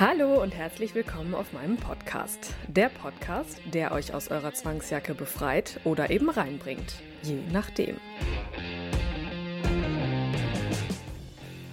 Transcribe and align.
Hallo 0.00 0.40
und 0.42 0.54
herzlich 0.54 0.94
willkommen 0.94 1.34
auf 1.34 1.52
meinem 1.52 1.76
Podcast. 1.76 2.54
Der 2.68 2.88
Podcast, 2.88 3.60
der 3.66 3.92
euch 3.92 4.14
aus 4.14 4.28
eurer 4.28 4.54
Zwangsjacke 4.54 5.12
befreit 5.12 5.78
oder 5.84 6.08
eben 6.08 6.30
reinbringt. 6.30 7.02
Je 7.22 7.36
nachdem. 7.52 7.98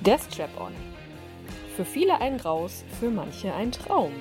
Der 0.01 0.19
Strap-on. 0.19 0.73
Für 1.77 1.85
viele 1.85 2.19
ein 2.19 2.37
Graus, 2.37 2.83
für 2.99 3.09
manche 3.09 3.53
ein 3.53 3.71
Traum. 3.71 4.11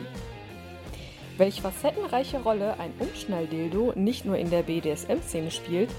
Welch 1.36 1.60
facettenreiche 1.60 2.38
Rolle 2.38 2.78
ein 2.78 2.92
Umschnalldildo 3.00 3.94
nicht 3.96 4.24
nur 4.24 4.38
in 4.38 4.50
der 4.50 4.62
BDSM-Szene 4.62 5.50
spielt 5.50 5.90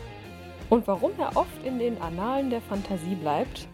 und 0.69 0.87
warum 0.87 1.11
er 1.19 1.35
oft 1.35 1.65
in 1.65 1.77
den 1.77 2.01
Annalen 2.01 2.51
der 2.51 2.61
Fantasie 2.61 3.15
bleibt, 3.15 3.67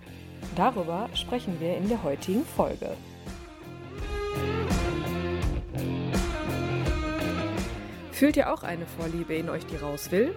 darüber 0.55 1.07
sprechen 1.13 1.59
wir 1.59 1.77
in 1.77 1.87
der 1.87 2.01
heutigen 2.01 2.43
Folge. 2.43 2.97
Fühlt 8.23 8.37
ihr 8.37 8.53
auch 8.53 8.63
eine 8.63 8.85
Vorliebe 8.85 9.35
in 9.35 9.49
euch, 9.49 9.65
die 9.65 9.75
raus 9.75 10.09
will? 10.09 10.33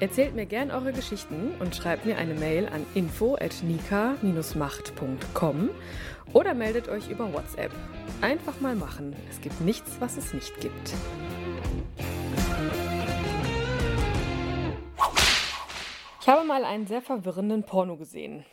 Erzählt 0.00 0.34
mir 0.34 0.44
gern 0.44 0.70
eure 0.70 0.92
Geschichten 0.92 1.54
und 1.60 1.74
schreibt 1.74 2.04
mir 2.04 2.18
eine 2.18 2.34
Mail 2.34 2.68
an 2.68 2.84
info@nika-macht.com 2.94 5.70
oder 6.34 6.52
meldet 6.52 6.90
euch 6.90 7.08
über 7.08 7.32
WhatsApp. 7.32 7.70
Einfach 8.20 8.60
mal 8.60 8.76
machen. 8.76 9.16
Es 9.30 9.40
gibt 9.40 9.62
nichts, 9.62 9.98
was 9.98 10.18
es 10.18 10.34
nicht 10.34 10.60
gibt. 10.60 10.92
Ich 16.20 16.28
habe 16.28 16.46
mal 16.46 16.66
einen 16.66 16.86
sehr 16.86 17.00
verwirrenden 17.00 17.62
Porno 17.62 17.96
gesehen. 17.96 18.44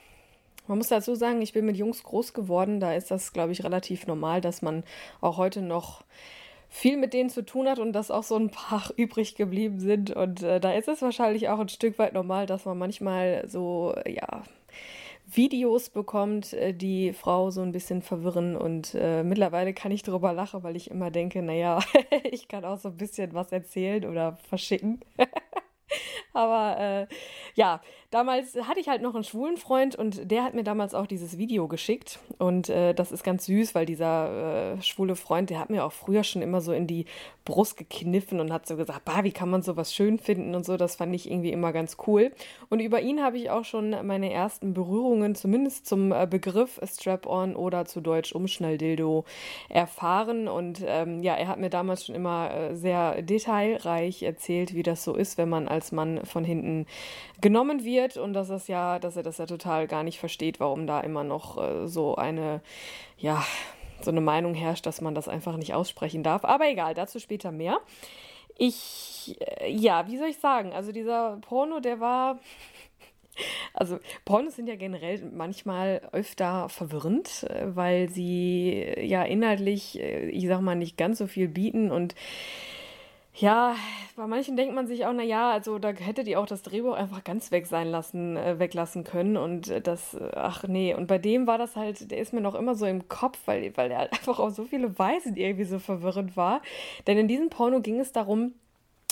Man 0.68 0.78
muss 0.78 0.88
dazu 0.88 1.16
sagen, 1.16 1.42
ich 1.42 1.52
bin 1.52 1.66
mit 1.66 1.76
Jungs 1.76 2.02
groß 2.02 2.32
geworden. 2.32 2.80
Da 2.80 2.94
ist 2.94 3.12
das, 3.12 3.34
glaube 3.34 3.52
ich, 3.52 3.66
relativ 3.66 4.08
normal, 4.08 4.40
dass 4.40 4.62
man 4.62 4.86
auch 5.20 5.36
heute 5.36 5.62
noch 5.62 6.06
viel 6.70 6.98
mit 6.98 7.14
denen 7.14 7.30
zu 7.30 7.44
tun 7.44 7.68
hat 7.68 7.80
und 7.80 7.94
dass 7.94 8.12
auch 8.12 8.24
so 8.24 8.36
ein 8.36 8.52
paar 8.52 8.92
übrig 8.96 9.36
geblieben 9.36 9.80
sind. 9.80 10.12
Und 10.12 10.44
äh, 10.44 10.60
da 10.60 10.74
ist 10.74 10.88
es 10.88 11.02
wahrscheinlich 11.02 11.50
auch 11.50 11.60
ein 11.60 11.70
Stück 11.70 12.00
weit 12.00 12.14
normal, 12.14 12.46
dass 12.46 12.66
man 12.66 12.78
manchmal 12.78 13.44
so, 13.48 13.96
ja, 14.08 14.44
Videos 15.32 15.90
bekommt, 15.90 16.54
äh, 16.54 16.74
die 16.74 17.14
Frau 17.14 17.52
so 17.52 17.62
ein 17.62 17.72
bisschen 17.72 18.02
verwirren. 18.02 18.56
Und 18.56 18.96
äh, 18.96 19.24
mittlerweile 19.24 19.74
kann 19.74 19.92
ich 19.92 20.04
darüber 20.04 20.32
lachen, 20.32 20.64
weil 20.64 20.76
ich 20.76 20.90
immer 20.92 21.12
denke, 21.12 21.42
naja, 21.42 21.80
ich 22.24 22.48
kann 22.48 22.66
auch 22.66 22.78
so 22.78 22.90
ein 22.90 22.98
bisschen 22.98 23.34
was 23.34 23.52
erzählen 23.52 24.06
oder 24.06 24.38
verschicken. 24.48 25.02
Aber 26.34 26.80
äh, 26.80 27.08
ja, 27.56 27.82
damals 28.12 28.56
hatte 28.56 28.80
ich 28.80 28.88
halt 28.88 29.02
noch 29.02 29.14
einen 29.14 29.24
schwulen 29.24 29.58
Freund 29.58 29.96
und 29.96 30.32
der 30.32 30.44
hat 30.44 30.56
mir 30.56 30.64
damals 30.64 30.96
auch 30.96 31.06
dieses 31.06 31.38
Video 31.38 31.68
geschickt. 31.68 32.20
Und 32.40 32.70
äh, 32.70 32.94
das 32.94 33.12
ist 33.12 33.24
ganz 33.24 33.46
süß, 33.46 33.76
weil 33.76 33.86
dieser 33.86 34.78
äh, 34.78 34.82
schwule 34.82 35.16
Freund, 35.16 35.50
der 35.50 35.60
hat 35.60 35.70
mir 35.70 35.86
auch 35.86 35.92
früher 35.92 36.24
schon 36.24 36.42
immer 36.42 36.62
so 36.62 36.72
in 36.72 36.88
die 36.88 37.06
Brust 37.46 37.78
gekniffen 37.78 38.40
und 38.40 38.52
hat 38.52 38.68
so 38.68 38.78
gesagt, 38.78 39.06
bah, 39.06 39.24
wie 39.24 39.32
kann 39.32 39.50
man 39.50 39.62
sowas 39.62 39.94
schön 39.94 40.18
finden 40.18 40.56
und 40.56 40.66
so. 40.66 40.78
Das 40.78 40.96
fand 40.96 41.14
ich 41.14 41.30
irgendwie 41.30 41.52
immer 41.52 41.72
ganz 41.72 41.98
cool. 42.08 42.32
Und 42.70 42.80
über 42.80 43.02
ihn 43.02 43.22
habe 43.22 43.38
ich 43.38 43.52
auch 43.52 43.66
schon 43.66 43.96
meine 44.06 44.32
ersten 44.32 44.74
Berührungen, 44.74 45.36
zumindest 45.36 45.86
zum 45.86 46.12
äh, 46.12 46.28
Begriff 46.30 46.80
Strap-on 46.84 47.56
oder 47.56 47.86
zu 47.86 48.02
Deutsch 48.02 48.34
Umschnalldildo, 48.34 49.26
erfahren. 49.70 50.48
Und 50.48 50.84
ähm, 50.86 51.22
ja, 51.22 51.36
er 51.36 51.48
hat 51.48 51.60
mir 51.60 51.70
damals 51.70 52.06
schon 52.06 52.16
immer 52.16 52.52
äh, 52.52 52.76
sehr 52.76 53.22
detailreich 53.22 54.24
erzählt, 54.24 54.74
wie 54.74 54.84
das 54.84 55.04
so 55.04 55.14
ist, 55.16 55.38
wenn 55.38 55.50
man 55.50 55.68
als 55.68 55.92
Mann 55.92 56.26
von 56.26 56.44
hinten 56.44 56.88
genommen 57.42 57.84
wird 57.84 57.99
und 58.18 58.34
dass 58.34 58.50
es 58.50 58.68
ja, 58.68 59.00
dass 59.00 59.16
er 59.18 59.24
das 59.24 59.38
ja 59.38 59.46
total 59.46 59.88
gar 59.88 60.04
nicht 60.04 60.20
versteht, 60.20 60.60
warum 60.60 60.88
da 60.88 61.02
immer 61.02 61.24
noch 61.24 61.58
äh, 61.58 61.88
so 61.88 62.16
eine, 62.16 62.62
ja, 63.18 63.44
so 64.02 64.12
eine 64.12 64.22
Meinung 64.22 64.54
herrscht, 64.54 64.86
dass 64.86 65.02
man 65.02 65.16
das 65.16 65.28
einfach 65.28 65.58
nicht 65.58 65.74
aussprechen 65.74 66.24
darf. 66.24 66.46
Aber 66.46 66.70
egal, 66.70 66.94
dazu 66.94 67.20
später 67.20 67.52
mehr. 67.52 67.80
Ich, 68.58 69.38
äh, 69.40 69.72
ja, 69.72 70.08
wie 70.08 70.18
soll 70.18 70.30
ich 70.30 70.38
sagen? 70.38 70.74
Also 70.74 70.92
dieser 70.92 71.38
Porno, 71.42 71.80
der 71.80 72.00
war. 72.00 72.40
Also 73.74 74.00
Pornos 74.26 74.58
sind 74.58 74.68
ja 74.68 74.76
generell 74.76 75.24
manchmal 75.34 76.02
öfter 76.12 76.68
verwirrend, 76.68 77.44
äh, 77.44 77.74
weil 77.74 78.10
sie 78.10 78.72
äh, 78.74 79.06
ja 79.06 79.24
inhaltlich, 79.24 79.98
ich 79.98 80.46
sag 80.48 80.60
mal, 80.60 80.76
nicht 80.76 80.98
ganz 80.98 81.20
so 81.20 81.28
viel 81.28 81.48
bieten 81.48 81.90
und 81.90 82.16
ja, 83.40 83.76
bei 84.18 84.28
manchen 84.28 84.58
denkt 84.58 84.76
man 84.76 84.88
sich 84.88 85.06
auch, 85.06 85.14
na 85.14 85.24
ja, 85.24 85.52
also 85.52 85.80
da 85.80 85.90
hätte 85.90 86.24
die 86.26 86.36
auch 86.36 86.46
das 86.46 86.62
Drehbuch 86.62 86.94
einfach 86.94 87.24
ganz 87.24 87.52
weg 87.52 87.68
sein 87.68 87.88
lassen, 87.88 88.36
äh, 88.36 88.60
weglassen 88.60 89.06
können 89.06 89.38
und 89.38 89.70
äh, 89.70 89.82
das, 89.82 90.14
äh, 90.14 90.32
ach 90.36 90.64
nee, 90.68 90.94
und 90.94 91.08
bei 91.08 91.18
dem 91.18 91.48
war 91.48 91.58
das 91.58 91.78
halt, 91.78 92.12
der 92.12 92.18
ist 92.18 92.34
mir 92.34 92.42
noch 92.42 92.56
immer 92.56 92.76
so 92.76 92.86
im 92.86 93.08
Kopf, 93.08 93.40
weil, 93.46 93.76
weil 93.78 93.90
der 93.90 94.00
halt 94.00 94.12
einfach 94.14 94.40
auf 94.40 94.54
so 94.54 94.66
viele 94.66 95.00
Weisen 95.00 95.38
irgendwie 95.38 95.64
so 95.64 95.80
verwirrend 95.80 96.36
war. 96.36 96.62
Denn 97.08 97.18
in 97.18 97.28
diesem 97.30 97.50
Porno 97.50 97.80
ging 97.80 98.00
es 98.00 98.12
darum, 98.12 98.54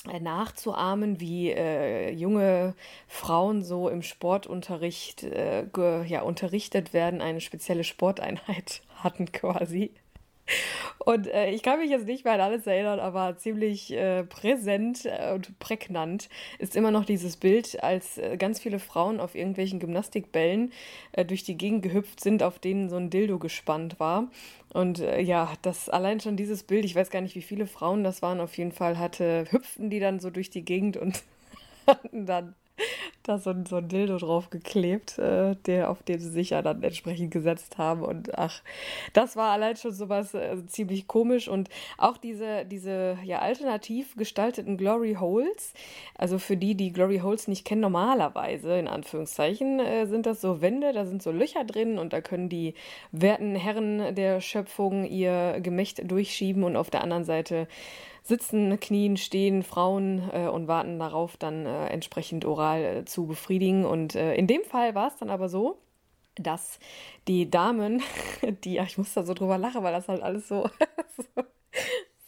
äh, 0.09 0.19
nachzuahmen, 0.19 1.19
wie 1.19 1.51
äh, 1.51 2.11
junge 2.11 2.75
Frauen 3.07 3.63
so 3.63 3.89
im 3.89 4.01
Sportunterricht 4.01 5.23
äh, 5.23 5.65
ja, 6.05 6.21
unterrichtet 6.21 6.94
werden, 6.94 7.21
eine 7.21 7.41
spezielle 7.41 7.83
Sporteinheit 7.83 8.81
hatten 9.03 9.31
quasi. 9.31 9.91
Und 11.00 11.28
äh, 11.28 11.52
ich 11.52 11.63
kann 11.63 11.80
mich 11.80 11.90
jetzt 11.90 12.06
nicht 12.06 12.25
mehr 12.25 12.34
an 12.34 12.41
alles 12.41 12.68
erinnern, 12.68 13.00
aber 13.00 13.38
ziemlich 13.38 13.94
äh, 13.94 14.24
präsent 14.24 15.06
äh, 15.06 15.34
und 15.34 15.58
prägnant 15.59 16.30
ist 16.59 16.75
immer 16.75 16.91
noch 16.91 17.06
dieses 17.06 17.38
Bild, 17.38 17.81
als 17.84 18.18
äh, 18.18 18.38
ganz 18.38 18.59
viele 18.59 18.80
Frauen 18.80 19.19
auf 19.19 19.36
irgendwelchen 19.36 19.80
Gymnastikbällen 19.80 20.72
äh, 21.13 21.25
durch 21.25 21.44
die 21.44 21.57
Gegend 21.57 21.84
gehüpft 21.84 22.19
sind, 22.19 22.44
auf 22.44 22.59
denen 22.59 22.90
so 22.90 22.97
ein 22.97 23.09
Dildo 23.09 23.40
gespannt 23.40 24.00
war. 24.00 24.30
Und 24.74 25.00
ja, 25.00 25.53
das 25.62 25.90
allein 25.90 26.19
schon 26.19 26.36
dieses 26.36 26.63
Bild, 26.63 26.84
ich 26.84 26.94
weiß 26.94 27.09
gar 27.09 27.22
nicht, 27.22 27.36
wie 27.36 27.41
viele 27.41 27.68
Frauen 27.68 28.03
das 28.03 28.22
waren, 28.22 28.41
auf 28.41 28.57
jeden 28.57 28.74
Fall 28.74 29.00
hatte, 29.00 29.46
hüpften 29.50 29.90
die 29.90 30.00
dann 30.00 30.19
so 30.19 30.30
durch 30.30 30.50
die 30.50 30.66
Gegend 30.66 30.97
und 30.97 31.24
hatten 31.88 32.25
dann 32.25 32.53
da 33.23 33.38
so, 33.38 33.53
so 33.67 33.77
ein 33.77 33.88
Dildo 33.88 34.17
drauf 34.17 34.49
geklebt, 34.49 35.17
äh, 35.17 35.55
der, 35.65 35.89
auf 35.89 36.03
den 36.03 36.19
sie 36.19 36.29
sich 36.29 36.51
ja 36.51 36.61
dann 36.61 36.81
entsprechend 36.83 37.31
gesetzt 37.31 37.77
haben. 37.77 38.03
Und 38.03 38.38
ach, 38.38 38.61
das 39.13 39.35
war 39.35 39.51
allein 39.51 39.75
schon 39.75 39.91
sowas 39.91 40.33
äh, 40.33 40.65
ziemlich 40.67 41.07
komisch. 41.07 41.47
Und 41.47 41.69
auch 41.97 42.17
diese, 42.17 42.65
diese 42.65 43.17
ja 43.23 43.39
alternativ 43.39 44.15
gestalteten 44.15 44.77
Glory 44.77 45.17
Holes, 45.19 45.73
also 46.15 46.39
für 46.39 46.57
die, 46.57 46.75
die 46.75 46.91
Glory 46.91 47.19
Holes 47.19 47.47
nicht 47.47 47.65
kennen, 47.65 47.81
normalerweise, 47.81 48.77
in 48.77 48.88
Anführungszeichen, 48.88 49.79
äh, 49.79 50.05
sind 50.07 50.25
das 50.25 50.41
so 50.41 50.61
Wände, 50.61 50.94
da 50.94 51.05
sind 51.05 51.21
so 51.21 51.31
Löcher 51.31 51.63
drin 51.63 51.97
und 51.97 52.13
da 52.13 52.21
können 52.21 52.49
die 52.49 52.73
werten 53.11 53.55
Herren 53.55 54.15
der 54.15 54.41
Schöpfung 54.41 55.05
ihr 55.05 55.59
Gemächt 55.61 56.09
durchschieben 56.09 56.63
und 56.63 56.75
auf 56.75 56.89
der 56.89 57.01
anderen 57.01 57.25
Seite 57.25 57.67
sitzen, 58.27 58.79
knien, 58.79 59.17
stehen 59.17 59.63
Frauen 59.63 60.29
äh, 60.31 60.47
und 60.47 60.67
warten 60.67 60.99
darauf, 60.99 61.38
dann 61.38 61.65
äh, 61.65 61.88
entsprechend 61.88 62.45
oral 62.45 62.83
äh, 62.83 63.05
zu 63.05 63.27
befriedigen. 63.27 63.85
Und 63.85 64.15
äh, 64.15 64.35
in 64.35 64.47
dem 64.47 64.63
Fall 64.63 64.95
war 64.95 65.07
es 65.07 65.17
dann 65.17 65.29
aber 65.29 65.49
so, 65.49 65.79
dass 66.35 66.79
die 67.27 67.49
Damen, 67.49 68.01
die, 68.63 68.74
ja, 68.74 68.83
ich 68.83 68.97
muss 68.97 69.13
da 69.13 69.24
so 69.24 69.33
drüber 69.33 69.57
lachen, 69.57 69.83
weil 69.83 69.94
das 69.94 70.07
halt 70.07 70.21
alles 70.21 70.47
so, 70.47 70.69
so, 71.35 71.44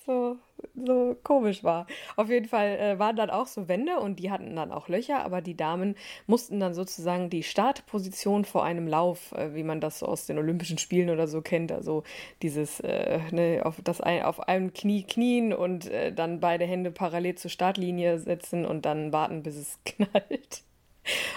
so 0.05 0.37
so 0.75 1.15
komisch 1.23 1.63
war. 1.63 1.87
Auf 2.15 2.29
jeden 2.29 2.47
Fall 2.47 2.77
äh, 2.77 2.99
waren 2.99 3.15
dann 3.15 3.29
auch 3.29 3.47
so 3.47 3.67
Wände 3.67 3.99
und 3.99 4.19
die 4.19 4.31
hatten 4.31 4.55
dann 4.55 4.71
auch 4.71 4.87
Löcher, 4.87 5.23
aber 5.23 5.41
die 5.41 5.55
Damen 5.55 5.95
mussten 6.27 6.59
dann 6.59 6.73
sozusagen 6.73 7.29
die 7.29 7.43
Startposition 7.43 8.45
vor 8.45 8.63
einem 8.63 8.87
Lauf, 8.87 9.31
äh, 9.33 9.53
wie 9.55 9.63
man 9.63 9.81
das 9.81 9.99
so 9.99 10.05
aus 10.05 10.25
den 10.25 10.37
Olympischen 10.37 10.77
Spielen 10.77 11.09
oder 11.09 11.27
so 11.27 11.41
kennt, 11.41 11.71
also 11.71 12.03
dieses 12.41 12.79
äh, 12.79 13.19
ne, 13.31 13.61
auf, 13.63 13.81
das 13.83 14.01
ein, 14.01 14.23
auf 14.23 14.47
einem 14.47 14.73
Knie 14.73 15.03
knien 15.03 15.53
und 15.53 15.87
äh, 15.87 16.13
dann 16.13 16.39
beide 16.39 16.65
Hände 16.65 16.91
parallel 16.91 17.35
zur 17.35 17.51
Startlinie 17.51 18.19
setzen 18.19 18.65
und 18.65 18.85
dann 18.85 19.11
warten, 19.13 19.43
bis 19.43 19.55
es 19.55 19.79
knallt. 19.85 20.63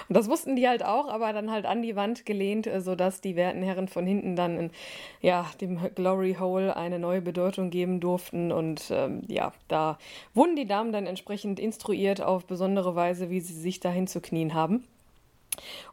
Und 0.09 0.17
das 0.17 0.29
wussten 0.29 0.57
die 0.57 0.69
halt 0.69 0.85
auch, 0.85 1.09
aber 1.09 1.33
dann 1.33 1.51
halt 1.51 1.67
an 1.67 1.83
die 1.83 1.97
Wand 1.97 2.27
gelehnt, 2.27 2.67
äh, 2.67 2.81
sodass 2.81 3.21
die 3.21 3.37
werten 3.37 3.63
Herren 3.63 3.89
von 3.89 4.07
hinten 4.07 4.37
dann 4.37 4.59
in, 4.59 4.71
ja, 5.21 5.47
dem 5.61 5.81
Glory 5.95 6.37
Hole 6.39 6.77
eine 6.77 6.99
neue 6.99 7.21
Bedeutung 7.21 7.71
geben 7.71 8.01
durften. 8.01 8.53
Und 8.53 8.91
ähm, 8.91 9.23
ja, 9.29 9.53
da 9.69 9.99
wurden 10.35 10.57
die 10.57 10.67
Damen 10.67 10.93
dann 10.93 11.07
entsprechend 11.07 11.61
instruiert 11.61 12.21
auf 12.23 12.45
besondere 12.45 12.95
Weise, 12.95 13.31
wie 13.31 13.41
sie 13.41 13.55
sich 13.55 13.81
dahin 13.81 14.07
zu 14.07 14.21
knien 14.21 14.55
haben. 14.55 14.85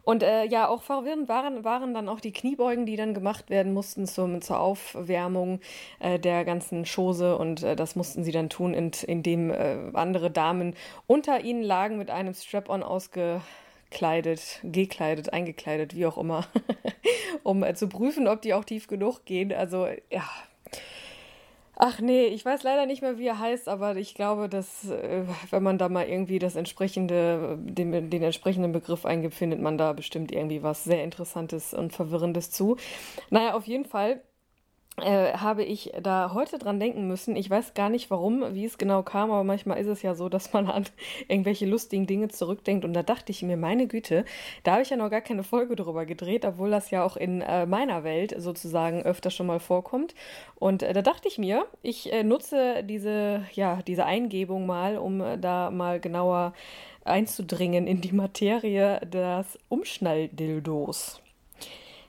Und 0.02 0.22
äh, 0.22 0.44
ja, 0.46 0.68
auch 0.68 0.82
verwirrend 0.82 1.28
waren, 1.28 1.64
waren 1.64 1.92
dann 1.92 2.08
auch 2.08 2.20
die 2.20 2.32
Kniebeugen, 2.32 2.86
die 2.86 2.96
dann 2.96 3.14
gemacht 3.14 3.50
werden 3.50 3.74
mussten 3.74 4.06
zum, 4.06 4.40
zur 4.40 4.58
Aufwärmung 4.58 5.60
äh, 5.98 6.18
der 6.18 6.44
ganzen 6.44 6.84
Chose. 6.84 7.36
Und 7.36 7.62
äh, 7.62 7.76
das 7.76 7.96
mussten 7.96 8.24
sie 8.24 8.32
dann 8.32 8.48
tun, 8.48 8.72
in, 8.72 8.90
indem 9.06 9.50
äh, 9.50 9.76
andere 9.92 10.30
Damen 10.30 10.74
unter 11.06 11.42
ihnen 11.44 11.62
lagen 11.62 11.98
mit 11.98 12.10
einem 12.10 12.34
Strap-on 12.34 12.82
ausgekleidet, 12.82 13.42
gekleidet, 13.90 15.32
eingekleidet, 15.32 15.94
wie 15.94 16.06
auch 16.06 16.18
immer, 16.18 16.46
um 17.42 17.62
äh, 17.62 17.74
zu 17.74 17.88
prüfen, 17.88 18.28
ob 18.28 18.42
die 18.42 18.54
auch 18.54 18.64
tief 18.64 18.86
genug 18.86 19.24
gehen. 19.24 19.52
Also 19.52 19.86
ja, 20.10 20.24
Ach 21.82 21.98
nee, 21.98 22.26
ich 22.26 22.44
weiß 22.44 22.62
leider 22.62 22.84
nicht 22.84 23.00
mehr, 23.00 23.16
wie 23.16 23.26
er 23.26 23.38
heißt, 23.38 23.66
aber 23.66 23.96
ich 23.96 24.14
glaube, 24.14 24.50
dass 24.50 24.90
äh, 24.90 25.24
wenn 25.48 25.62
man 25.62 25.78
da 25.78 25.88
mal 25.88 26.06
irgendwie 26.06 26.38
das 26.38 26.54
entsprechende, 26.54 27.56
den, 27.58 28.10
den 28.10 28.22
entsprechenden 28.22 28.70
Begriff 28.72 29.06
eingibt, 29.06 29.32
findet 29.32 29.62
man 29.62 29.78
da 29.78 29.94
bestimmt 29.94 30.30
irgendwie 30.30 30.62
was 30.62 30.84
sehr 30.84 31.02
Interessantes 31.02 31.72
und 31.72 31.94
Verwirrendes 31.94 32.50
zu. 32.50 32.76
Naja, 33.30 33.54
auf 33.54 33.66
jeden 33.66 33.86
Fall 33.86 34.20
äh, 34.98 35.32
habe 35.32 35.64
ich 35.64 35.92
da 36.02 36.32
heute 36.34 36.58
dran 36.58 36.80
denken 36.80 37.06
müssen. 37.06 37.36
Ich 37.36 37.48
weiß 37.48 37.74
gar 37.74 37.88
nicht 37.88 38.10
warum, 38.10 38.54
wie 38.54 38.64
es 38.64 38.78
genau 38.78 39.02
kam, 39.02 39.30
aber 39.30 39.44
manchmal 39.44 39.78
ist 39.78 39.86
es 39.86 40.02
ja 40.02 40.14
so, 40.14 40.28
dass 40.28 40.52
man 40.52 40.68
an 40.68 40.84
irgendwelche 41.28 41.66
lustigen 41.66 42.06
Dinge 42.06 42.28
zurückdenkt. 42.28 42.84
Und 42.84 42.92
da 42.92 43.02
dachte 43.02 43.32
ich 43.32 43.42
mir, 43.42 43.56
meine 43.56 43.86
Güte, 43.86 44.24
da 44.62 44.72
habe 44.72 44.82
ich 44.82 44.90
ja 44.90 44.96
noch 44.96 45.10
gar 45.10 45.20
keine 45.20 45.42
Folge 45.42 45.76
drüber 45.76 46.06
gedreht, 46.06 46.44
obwohl 46.44 46.70
das 46.70 46.90
ja 46.90 47.04
auch 47.04 47.16
in 47.16 47.40
äh, 47.40 47.66
meiner 47.66 48.04
Welt 48.04 48.34
sozusagen 48.36 49.02
öfter 49.02 49.30
schon 49.30 49.46
mal 49.46 49.60
vorkommt. 49.60 50.14
Und 50.56 50.82
äh, 50.82 50.92
da 50.92 51.02
dachte 51.02 51.28
ich 51.28 51.38
mir, 51.38 51.66
ich 51.82 52.12
äh, 52.12 52.22
nutze 52.22 52.82
diese, 52.84 53.44
ja, 53.54 53.80
diese 53.86 54.04
Eingebung 54.04 54.66
mal, 54.66 54.98
um 54.98 55.20
äh, 55.20 55.38
da 55.38 55.70
mal 55.70 56.00
genauer 56.00 56.52
einzudringen 57.04 57.86
in 57.86 58.00
die 58.00 58.12
Materie 58.12 59.00
des 59.06 59.58
Umschnalldildos. 59.68 61.22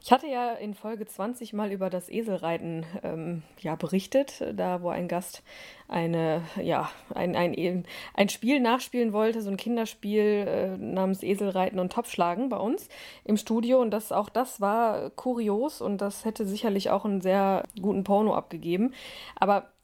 Ich 0.03 0.12
hatte 0.12 0.25
ja 0.25 0.53
in 0.53 0.74
Folge 0.74 1.06
20 1.06 1.53
mal 1.53 1.71
über 1.71 1.92
das 1.92 2.09
Eselreiten 2.09 2.88
ähm, 3.03 3.44
ja, 3.59 3.75
berichtet, 3.75 4.44
da 4.56 4.81
wo 4.81 4.89
ein 4.89 5.07
Gast 5.07 5.44
eine, 5.88 6.42
ja, 6.59 6.89
ein, 7.13 7.36
ein, 7.36 7.86
ein 8.15 8.30
Spiel 8.30 8.62
nachspielen 8.62 9.13
wollte, 9.13 9.44
so 9.44 9.51
ein 9.51 9.57
Kinderspiel 9.57 10.48
äh, 10.48 10.77
namens 10.77 11.21
Eselreiten 11.21 11.80
und 11.80 11.92
Topfschlagen 11.94 12.50
bei 12.50 12.57
uns 12.57 12.89
im 13.25 13.38
Studio. 13.38 13.80
Und 13.80 13.92
das, 13.92 14.12
auch 14.12 14.30
das 14.30 14.59
war 14.59 15.12
kurios 15.12 15.81
und 15.81 16.00
das 16.01 16.25
hätte 16.25 16.48
sicherlich 16.48 16.89
auch 16.89 17.06
einen 17.06 17.21
sehr 17.21 17.63
guten 17.80 18.03
Porno 18.03 18.33
abgegeben. 18.33 18.95
Aber 19.36 19.57
äh, 19.59 19.80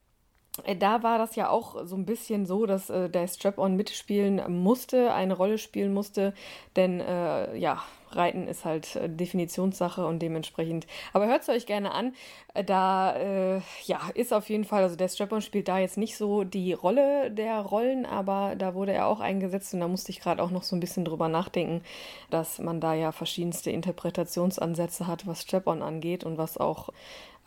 da 0.80 1.04
war 1.04 1.18
das 1.18 1.36
ja 1.36 1.50
auch 1.50 1.86
so 1.86 1.96
ein 1.96 2.06
bisschen 2.06 2.46
so, 2.46 2.66
dass 2.66 2.90
äh, 2.90 3.10
der 3.10 3.28
Strap-on 3.28 3.76
mitspielen 3.76 4.42
musste, 4.62 5.14
eine 5.14 5.36
Rolle 5.36 5.58
spielen 5.58 5.94
musste, 5.94 6.34
denn 6.76 7.00
äh, 7.00 7.56
ja, 7.58 7.84
Reiten 8.12 8.48
ist 8.48 8.66
halt 8.66 8.96
äh, 8.96 9.10
Definitionssache 9.10 10.06
und 10.06 10.20
dementsprechend. 10.20 10.88
Aber 11.14 11.28
hört 11.28 11.42
es 11.44 11.50
euch 11.50 11.66
gerne 11.66 11.92
an. 11.92 12.14
Äh, 12.54 12.64
da 12.64 13.16
äh, 13.16 13.62
ja, 13.86 14.00
ist 14.16 14.34
auf 14.34 14.50
jeden 14.50 14.64
Fall, 14.64 14.84
also 14.84 14.96
der 14.96 15.08
Strap-on 15.08 15.42
spielt 15.42 15.68
da 15.68 15.80
jetzt 15.80 15.98
nicht 15.98 16.18
so 16.18 16.44
die 16.44 16.74
Rolle 16.74 17.32
der 17.32 17.60
Rollen, 17.60 18.06
aber 18.06 18.56
da 18.58 18.74
wurde 18.74 18.94
er 18.94 19.08
auch 19.08 19.20
eingesetzt 19.20 19.74
und 19.74 19.82
da 19.82 19.88
musste 19.88 20.12
ich 20.12 20.20
gerade 20.20 20.42
auch 20.42 20.52
noch 20.52 20.64
so 20.64 20.76
ein 20.76 20.80
bisschen 20.80 21.06
drüber 21.06 21.28
nachdenken, 21.28 21.82
dass 22.30 22.60
man 22.60 22.80
da 22.80 22.94
ja 22.94 23.12
verschiedenste 23.12 23.72
Interpretationsansätze 23.72 25.08
hat, 25.08 25.28
was 25.28 25.42
Strap-on 25.42 25.82
angeht 25.82 26.24
und 26.24 26.38
was 26.38 26.58
auch 26.58 26.90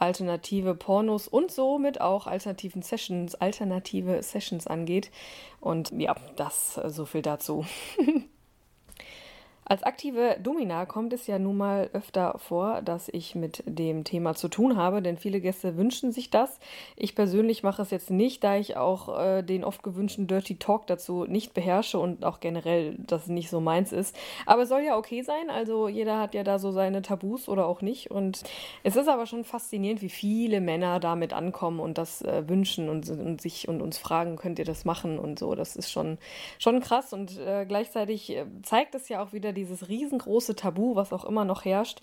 alternative 0.01 0.75
Pornos 0.75 1.29
und 1.29 1.51
somit 1.51 2.01
auch 2.01 2.27
alternativen 2.27 2.83
Sessions, 2.83 3.35
alternative 3.35 4.23
Sessions 4.23 4.67
angeht. 4.67 5.11
Und 5.61 5.93
ja, 5.93 6.17
das 6.37 6.79
äh, 6.79 6.91
so 6.91 7.05
viel 7.05 7.23
dazu. 7.23 7.65
Als 9.71 9.85
aktive 9.85 10.37
Domina 10.43 10.85
kommt 10.85 11.13
es 11.13 11.29
ja 11.29 11.39
nun 11.39 11.57
mal 11.57 11.91
öfter 11.93 12.35
vor, 12.39 12.83
dass 12.83 13.09
ich 13.09 13.37
mit 13.37 13.63
dem 13.67 14.03
Thema 14.03 14.35
zu 14.35 14.49
tun 14.49 14.77
habe, 14.77 15.01
denn 15.01 15.17
viele 15.17 15.41
Gäste 15.41 15.77
wünschen 15.77 16.11
sich 16.11 16.29
das. 16.29 16.59
Ich 16.97 17.15
persönlich 17.15 17.63
mache 17.63 17.83
es 17.83 17.93
jetzt 17.93 18.11
nicht, 18.11 18.43
da 18.43 18.57
ich 18.57 18.77
auch 18.77 19.17
äh, 19.17 19.43
den 19.45 19.63
oft 19.63 19.85
gewünschten 19.85 20.27
Dirty 20.27 20.57
Talk 20.57 20.89
dazu 20.89 21.25
nicht 21.25 21.55
beherrsche 21.55 22.01
und 22.01 22.25
auch 22.25 22.41
generell 22.41 22.97
das 22.99 23.29
nicht 23.29 23.49
so 23.49 23.61
meins 23.61 23.93
ist. 23.93 24.17
Aber 24.45 24.63
es 24.63 24.69
soll 24.71 24.81
ja 24.81 24.99
okay 24.99 25.23
sein, 25.23 25.51
also 25.51 25.87
jeder 25.87 26.19
hat 26.19 26.35
ja 26.35 26.43
da 26.43 26.59
so 26.59 26.73
seine 26.73 27.01
Tabus 27.01 27.49
oder 27.49 27.67
auch 27.67 27.81
nicht. 27.81 28.11
Und 28.11 28.43
es 28.83 28.97
ist 28.97 29.07
aber 29.07 29.27
schon 29.27 29.45
faszinierend, 29.45 30.03
wie 30.03 30.09
viele 30.09 30.61
Männer 30.61 30.99
damit 30.99 31.33
ankommen 31.33 31.79
und 31.79 31.97
das 31.97 32.23
äh, 32.23 32.49
wünschen 32.49 32.89
und, 32.89 33.09
und, 33.09 33.41
sich 33.41 33.69
und 33.69 33.83
uns 33.83 33.99
fragen, 33.99 34.35
könnt 34.35 34.59
ihr 34.59 34.65
das 34.65 34.85
machen 34.85 35.21
und 35.21 35.39
so. 35.39 35.55
Das 35.55 35.77
ist 35.77 35.93
schon, 35.93 36.19
schon 36.59 36.81
krass 36.81 37.13
und 37.13 37.39
äh, 37.39 37.67
gleichzeitig 37.67 38.31
äh, 38.37 38.47
zeigt 38.65 38.97
es 38.97 39.09
ja 39.09 39.23
auch 39.23 39.33
wieder 39.33 39.53
die 39.53 39.60
dieses 39.61 39.89
riesengroße 39.89 40.57
Tabu, 40.57 40.97
was 40.97 41.13
auch 41.13 41.25
immer 41.25 41.45
noch 41.45 41.65
herrscht, 41.65 42.01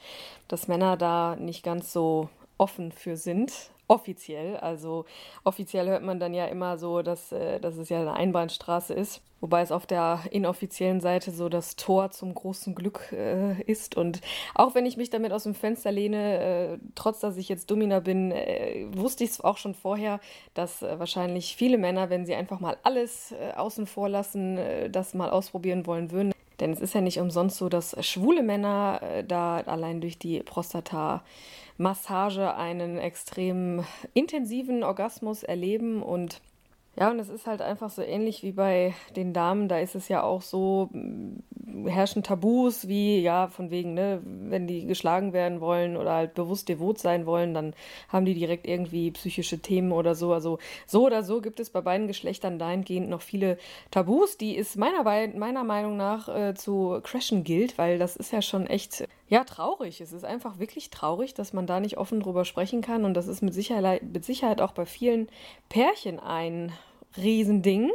dass 0.47 0.67
Männer 0.67 0.95
da 0.95 1.35
nicht 1.35 1.63
ganz 1.63 1.91
so 1.91 2.29
offen 2.57 2.91
für 2.91 3.17
sind. 3.17 3.51
Offiziell. 3.89 4.57
Also 4.57 5.05
offiziell 5.45 5.87
hört 5.87 6.03
man 6.03 6.19
dann 6.19 6.33
ja 6.33 6.45
immer 6.45 6.77
so, 6.77 7.01
dass, 7.01 7.31
äh, 7.31 7.59
dass 7.59 7.77
es 7.77 7.87
ja 7.89 8.01
eine 8.01 8.13
Einbahnstraße 8.13 8.93
ist. 8.93 9.21
Wobei 9.39 9.61
es 9.61 9.71
auf 9.71 9.85
der 9.85 10.21
inoffiziellen 10.31 10.99
Seite 10.99 11.31
so 11.31 11.47
das 11.47 11.75
Tor 11.75 12.09
zum 12.09 12.33
großen 12.33 12.75
Glück 12.75 13.11
äh, 13.13 13.61
ist. 13.63 13.95
Und 13.95 14.19
auch 14.55 14.75
wenn 14.75 14.85
ich 14.85 14.97
mich 14.97 15.09
damit 15.09 15.31
aus 15.31 15.43
dem 15.43 15.53
Fenster 15.53 15.91
lehne, 15.91 16.39
äh, 16.39 16.77
trotz 16.95 17.19
dass 17.19 17.37
ich 17.37 17.47
jetzt 17.47 17.71
Domina 17.71 17.99
bin, 17.99 18.31
äh, 18.31 18.87
wusste 18.91 19.23
ich 19.23 19.29
es 19.29 19.41
auch 19.41 19.57
schon 19.57 19.75
vorher, 19.75 20.19
dass 20.53 20.81
äh, 20.81 20.99
wahrscheinlich 20.99 21.55
viele 21.55 21.77
Männer, 21.77 22.09
wenn 22.09 22.25
sie 22.25 22.35
einfach 22.35 22.59
mal 22.59 22.77
alles 22.83 23.31
äh, 23.31 23.53
außen 23.55 23.85
vor 23.85 24.09
lassen, 24.09 24.59
das 24.91 25.13
mal 25.13 25.29
ausprobieren 25.29 25.85
wollen 25.85 26.11
würden. 26.11 26.33
Denn 26.59 26.71
es 26.71 26.79
ist 26.79 26.95
ja 26.95 27.01
nicht 27.01 27.19
umsonst 27.19 27.57
so, 27.57 27.67
dass 27.69 27.95
schwule 28.05 28.43
Männer 28.43 29.01
äh, 29.03 29.23
da 29.23 29.57
allein 29.57 30.01
durch 30.01 30.17
die 30.17 30.41
Prostata-Massage 30.41 32.55
einen 32.55 32.97
extrem 32.97 33.85
intensiven 34.13 34.83
Orgasmus 34.83 35.43
erleben 35.43 36.01
und 36.01 36.41
ja, 36.99 37.11
und 37.11 37.19
es 37.19 37.29
ist 37.29 37.45
halt 37.45 37.61
einfach 37.61 37.89
so 37.89 38.01
ähnlich 38.01 38.43
wie 38.43 38.51
bei 38.51 38.93
den 39.15 39.33
Damen, 39.33 39.67
da 39.67 39.77
ist 39.79 39.95
es 39.95 40.07
ja 40.07 40.23
auch 40.23 40.41
so, 40.41 40.89
herrschen 41.85 42.23
Tabus 42.23 42.87
wie, 42.87 43.19
ja, 43.19 43.47
von 43.47 43.69
wegen, 43.69 43.93
ne, 43.93 44.21
wenn 44.23 44.67
die 44.67 44.85
geschlagen 44.85 45.33
werden 45.33 45.61
wollen 45.61 45.97
oder 45.97 46.13
halt 46.13 46.33
bewusst 46.33 46.69
devot 46.69 46.97
sein 46.97 47.25
wollen, 47.25 47.53
dann 47.53 47.73
haben 48.09 48.25
die 48.25 48.33
direkt 48.33 48.67
irgendwie 48.67 49.11
psychische 49.11 49.59
Themen 49.59 49.91
oder 49.91 50.15
so. 50.15 50.33
Also 50.33 50.59
so 50.85 51.05
oder 51.05 51.23
so 51.23 51.41
gibt 51.41 51.59
es 51.59 51.69
bei 51.69 51.81
beiden 51.81 52.07
Geschlechtern 52.07 52.59
dahingehend 52.59 53.09
noch 53.09 53.21
viele 53.21 53.57
Tabus, 53.91 54.37
die 54.37 54.57
es 54.57 54.75
meiner, 54.75 55.03
meiner 55.03 55.63
Meinung 55.63 55.97
nach 55.97 56.27
äh, 56.29 56.55
zu 56.55 56.99
crashen 57.03 57.43
gilt, 57.43 57.77
weil 57.77 57.99
das 57.99 58.15
ist 58.15 58.31
ja 58.31 58.41
schon 58.41 58.67
echt, 58.67 59.07
ja, 59.27 59.43
traurig. 59.43 60.01
Es 60.01 60.13
ist 60.13 60.25
einfach 60.25 60.59
wirklich 60.59 60.89
traurig, 60.89 61.33
dass 61.33 61.53
man 61.53 61.67
da 61.67 61.79
nicht 61.79 61.97
offen 61.97 62.21
drüber 62.21 62.45
sprechen 62.45 62.81
kann 62.81 63.05
und 63.05 63.13
das 63.13 63.27
ist 63.27 63.41
mit 63.41 63.53
Sicherheit, 63.53 64.03
mit 64.03 64.25
Sicherheit 64.25 64.61
auch 64.61 64.71
bei 64.71 64.85
vielen 64.85 65.27
Pärchen 65.69 66.19
ein 66.19 66.71
Riesending. 67.15 67.91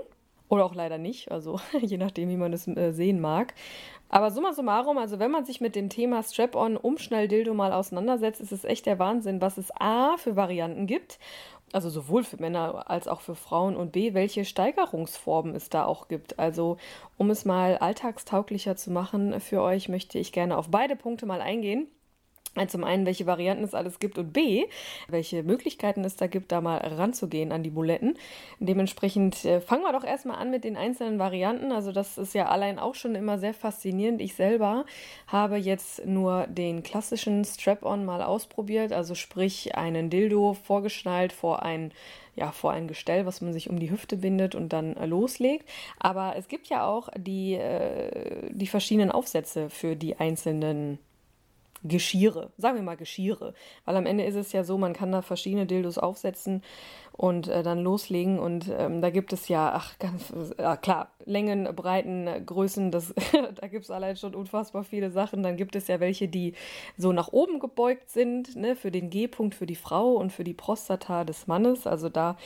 Oder 0.48 0.66
auch 0.66 0.74
leider 0.74 0.98
nicht, 0.98 1.32
also 1.32 1.60
je 1.80 1.96
nachdem, 1.96 2.28
wie 2.28 2.36
man 2.36 2.52
es 2.52 2.68
äh, 2.68 2.92
sehen 2.92 3.20
mag. 3.20 3.54
Aber 4.10 4.30
summa 4.30 4.52
summarum, 4.52 4.98
also 4.98 5.18
wenn 5.18 5.30
man 5.30 5.46
sich 5.46 5.62
mit 5.62 5.74
dem 5.74 5.88
Thema 5.88 6.22
Strap-on 6.22 6.76
Umschnell-Dildo 6.76 7.54
mal 7.54 7.72
auseinandersetzt, 7.72 8.42
ist 8.42 8.52
es 8.52 8.64
echt 8.64 8.84
der 8.84 8.98
Wahnsinn, 8.98 9.40
was 9.40 9.56
es 9.56 9.70
A 9.74 10.18
für 10.18 10.36
Varianten 10.36 10.86
gibt, 10.86 11.18
also 11.72 11.88
sowohl 11.88 12.22
für 12.22 12.36
Männer 12.36 12.90
als 12.90 13.08
auch 13.08 13.22
für 13.22 13.34
Frauen 13.34 13.74
und 13.74 13.92
B, 13.92 14.12
welche 14.12 14.44
Steigerungsformen 14.44 15.54
es 15.54 15.70
da 15.70 15.86
auch 15.86 16.08
gibt. 16.08 16.38
Also 16.38 16.76
um 17.16 17.30
es 17.30 17.46
mal 17.46 17.78
alltagstauglicher 17.78 18.76
zu 18.76 18.90
machen 18.90 19.40
für 19.40 19.62
euch, 19.62 19.88
möchte 19.88 20.18
ich 20.18 20.32
gerne 20.32 20.58
auf 20.58 20.68
beide 20.68 20.96
Punkte 20.96 21.24
mal 21.24 21.40
eingehen. 21.40 21.86
Zum 22.68 22.84
einen, 22.84 23.06
welche 23.06 23.26
Varianten 23.26 23.64
es 23.64 23.72
alles 23.72 23.98
gibt 23.98 24.18
und 24.18 24.32
B, 24.34 24.66
welche 25.08 25.42
Möglichkeiten 25.42 26.04
es 26.04 26.16
da 26.16 26.26
gibt, 26.26 26.52
da 26.52 26.60
mal 26.60 26.76
ranzugehen 26.76 27.50
an 27.50 27.62
die 27.62 27.70
Buletten. 27.70 28.14
Dementsprechend 28.60 29.44
äh, 29.46 29.62
fangen 29.62 29.82
wir 29.82 29.92
doch 29.92 30.04
erstmal 30.04 30.36
an 30.36 30.50
mit 30.50 30.64
den 30.64 30.76
einzelnen 30.76 31.18
Varianten. 31.18 31.72
Also 31.72 31.92
das 31.92 32.18
ist 32.18 32.34
ja 32.34 32.48
allein 32.48 32.78
auch 32.78 32.94
schon 32.94 33.14
immer 33.14 33.38
sehr 33.38 33.54
faszinierend. 33.54 34.20
Ich 34.20 34.34
selber 34.34 34.84
habe 35.28 35.56
jetzt 35.56 36.04
nur 36.04 36.46
den 36.46 36.82
klassischen 36.82 37.42
Strap-on 37.44 38.04
mal 38.04 38.22
ausprobiert, 38.22 38.92
also 38.92 39.14
sprich 39.14 39.74
einen 39.74 40.10
Dildo 40.10 40.52
vorgeschnallt 40.52 41.32
vor 41.32 41.62
ein 41.62 41.92
ja, 42.34 42.50
vor 42.50 42.72
ein 42.72 42.88
Gestell, 42.88 43.26
was 43.26 43.42
man 43.42 43.52
sich 43.52 43.68
um 43.68 43.78
die 43.78 43.90
Hüfte 43.90 44.16
bindet 44.16 44.54
und 44.54 44.72
dann 44.72 44.96
äh, 44.96 45.04
loslegt. 45.04 45.68
Aber 45.98 46.34
es 46.36 46.48
gibt 46.48 46.68
ja 46.68 46.86
auch 46.86 47.10
die, 47.14 47.54
äh, 47.54 48.50
die 48.50 48.66
verschiedenen 48.66 49.10
Aufsätze 49.10 49.68
für 49.68 49.96
die 49.96 50.18
einzelnen 50.18 50.98
Geschirre, 51.84 52.50
sagen 52.56 52.76
wir 52.76 52.82
mal 52.82 52.96
Geschirre, 52.96 53.54
weil 53.84 53.96
am 53.96 54.06
Ende 54.06 54.24
ist 54.24 54.36
es 54.36 54.52
ja 54.52 54.64
so, 54.64 54.78
man 54.78 54.92
kann 54.92 55.12
da 55.12 55.22
verschiedene 55.22 55.66
Dildos 55.66 55.98
aufsetzen 55.98 56.62
und 57.12 57.48
äh, 57.48 57.62
dann 57.62 57.80
loslegen 57.80 58.38
und 58.38 58.70
ähm, 58.76 59.02
da 59.02 59.10
gibt 59.10 59.32
es 59.32 59.48
ja, 59.48 59.72
ach 59.74 59.98
ganz, 59.98 60.32
äh, 60.56 60.76
klar, 60.76 61.10
Längen, 61.24 61.64
Breiten, 61.76 62.28
Größen, 62.46 62.90
das, 62.90 63.14
da 63.60 63.66
gibt 63.66 63.84
es 63.84 63.90
allein 63.90 64.16
schon 64.16 64.34
unfassbar 64.34 64.84
viele 64.84 65.10
Sachen. 65.10 65.42
Dann 65.42 65.56
gibt 65.56 65.76
es 65.76 65.88
ja 65.88 66.00
welche, 66.00 66.28
die 66.28 66.54
so 66.96 67.12
nach 67.12 67.28
oben 67.32 67.60
gebeugt 67.60 68.10
sind, 68.10 68.56
ne, 68.56 68.76
für 68.76 68.90
den 68.90 69.10
G-Punkt 69.10 69.54
für 69.54 69.66
die 69.66 69.76
Frau 69.76 70.14
und 70.14 70.32
für 70.32 70.44
die 70.44 70.54
Prostata 70.54 71.24
des 71.24 71.46
Mannes, 71.46 71.86
also 71.86 72.08
da 72.08 72.36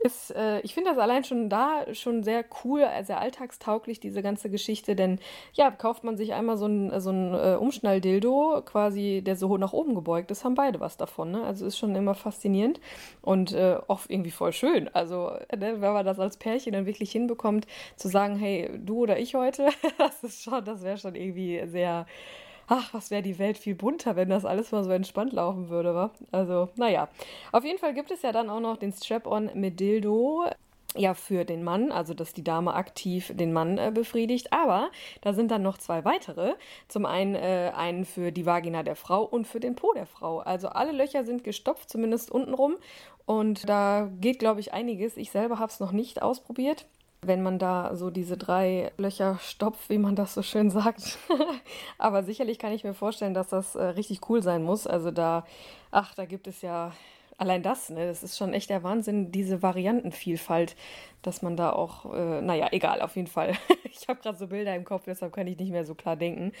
ist, 0.00 0.34
äh, 0.34 0.60
ich 0.60 0.74
finde 0.74 0.90
das 0.90 0.98
allein 0.98 1.24
schon 1.24 1.48
da 1.48 1.84
schon 1.92 2.22
sehr 2.22 2.44
cool, 2.64 2.86
sehr 3.02 3.20
alltagstauglich, 3.20 4.00
diese 4.00 4.22
ganze 4.22 4.50
Geschichte, 4.50 4.96
denn 4.96 5.18
ja, 5.52 5.70
kauft 5.70 6.04
man 6.04 6.16
sich 6.16 6.32
einmal 6.32 6.56
so 6.56 6.66
ein, 6.66 7.00
so 7.00 7.10
ein 7.10 7.34
äh, 7.34 7.56
Umschnalldildo, 7.56 8.62
quasi, 8.64 9.22
der 9.24 9.36
so 9.36 9.56
nach 9.58 9.72
oben 9.72 9.94
gebeugt 9.94 10.30
ist, 10.30 10.44
haben 10.44 10.54
beide 10.54 10.80
was 10.80 10.96
davon. 10.96 11.30
Ne? 11.30 11.42
Also 11.44 11.66
ist 11.66 11.78
schon 11.78 11.94
immer 11.94 12.14
faszinierend 12.14 12.80
und 13.22 13.52
äh, 13.52 13.76
auch 13.88 14.00
irgendwie 14.08 14.30
voll 14.30 14.52
schön. 14.52 14.88
Also, 14.94 15.32
ne, 15.56 15.80
wenn 15.80 15.92
man 15.92 16.06
das 16.06 16.18
als 16.18 16.36
Pärchen 16.38 16.72
dann 16.72 16.86
wirklich 16.86 17.12
hinbekommt, 17.12 17.66
zu 17.96 18.08
sagen, 18.08 18.36
hey, 18.36 18.70
du 18.78 19.00
oder 19.00 19.18
ich 19.18 19.34
heute, 19.34 19.68
das 19.98 20.22
ist 20.24 20.42
schon, 20.42 20.64
das 20.64 20.82
wäre 20.82 20.96
schon 20.98 21.14
irgendwie 21.14 21.62
sehr 21.66 22.06
ach, 22.70 22.94
was 22.94 23.10
wäre 23.10 23.22
die 23.22 23.38
Welt 23.38 23.58
viel 23.58 23.74
bunter, 23.74 24.16
wenn 24.16 24.30
das 24.30 24.44
alles 24.44 24.72
mal 24.72 24.84
so 24.84 24.90
entspannt 24.90 25.32
laufen 25.32 25.68
würde, 25.68 25.94
wa? 25.94 26.10
Also, 26.30 26.68
naja. 26.76 27.08
Auf 27.52 27.64
jeden 27.64 27.78
Fall 27.78 27.92
gibt 27.92 28.10
es 28.10 28.22
ja 28.22 28.32
dann 28.32 28.48
auch 28.48 28.60
noch 28.60 28.76
den 28.76 28.92
Strap-on 28.92 29.50
mit 29.54 29.80
Dildo 29.80 30.46
ja 30.96 31.14
für 31.14 31.44
den 31.44 31.62
Mann, 31.62 31.92
also 31.92 32.14
dass 32.14 32.32
die 32.32 32.42
Dame 32.42 32.74
aktiv 32.74 33.32
den 33.34 33.52
Mann 33.52 33.78
äh, 33.78 33.92
befriedigt, 33.94 34.52
aber 34.52 34.90
da 35.20 35.32
sind 35.32 35.50
dann 35.50 35.62
noch 35.62 35.78
zwei 35.78 36.04
weitere. 36.04 36.54
Zum 36.88 37.06
einen 37.06 37.36
äh, 37.36 37.72
einen 37.76 38.04
für 38.04 38.32
die 38.32 38.46
Vagina 38.46 38.82
der 38.82 38.96
Frau 38.96 39.22
und 39.22 39.46
für 39.46 39.60
den 39.60 39.76
Po 39.76 39.92
der 39.92 40.06
Frau. 40.06 40.38
Also 40.38 40.68
alle 40.68 40.92
Löcher 40.92 41.24
sind 41.24 41.44
gestopft, 41.44 41.90
zumindest 41.90 42.30
untenrum 42.30 42.76
und 43.24 43.68
da 43.68 44.10
geht 44.20 44.40
glaube 44.40 44.60
ich 44.60 44.72
einiges. 44.72 45.16
Ich 45.16 45.30
selber 45.30 45.58
habe 45.58 45.70
es 45.70 45.78
noch 45.78 45.92
nicht 45.92 46.22
ausprobiert 46.22 46.86
wenn 47.22 47.42
man 47.42 47.58
da 47.58 47.94
so 47.96 48.10
diese 48.10 48.36
drei 48.36 48.92
Löcher 48.96 49.38
stopft, 49.42 49.90
wie 49.90 49.98
man 49.98 50.16
das 50.16 50.34
so 50.34 50.42
schön 50.42 50.70
sagt. 50.70 51.18
Aber 51.98 52.22
sicherlich 52.22 52.58
kann 52.58 52.72
ich 52.72 52.84
mir 52.84 52.94
vorstellen, 52.94 53.34
dass 53.34 53.48
das 53.48 53.74
äh, 53.74 53.82
richtig 53.82 54.28
cool 54.28 54.42
sein 54.42 54.62
muss. 54.62 54.86
Also 54.86 55.10
da, 55.10 55.44
ach, 55.90 56.14
da 56.14 56.24
gibt 56.24 56.46
es 56.46 56.62
ja 56.62 56.92
allein 57.40 57.62
das, 57.62 57.88
ne, 57.88 58.06
das 58.06 58.22
ist 58.22 58.36
schon 58.36 58.52
echt 58.52 58.68
der 58.68 58.82
Wahnsinn, 58.82 59.32
diese 59.32 59.62
Variantenvielfalt, 59.62 60.76
dass 61.22 61.40
man 61.40 61.56
da 61.56 61.72
auch, 61.72 62.12
äh, 62.12 62.42
naja, 62.42 62.68
egal, 62.70 63.00
auf 63.00 63.16
jeden 63.16 63.28
Fall. 63.28 63.54
ich 63.84 64.08
habe 64.08 64.20
gerade 64.20 64.36
so 64.36 64.46
Bilder 64.46 64.74
im 64.76 64.84
Kopf, 64.84 65.04
deshalb 65.06 65.32
kann 65.32 65.46
ich 65.46 65.58
nicht 65.58 65.70
mehr 65.70 65.86
so 65.86 65.94
klar 65.94 66.16
denken. 66.16 66.52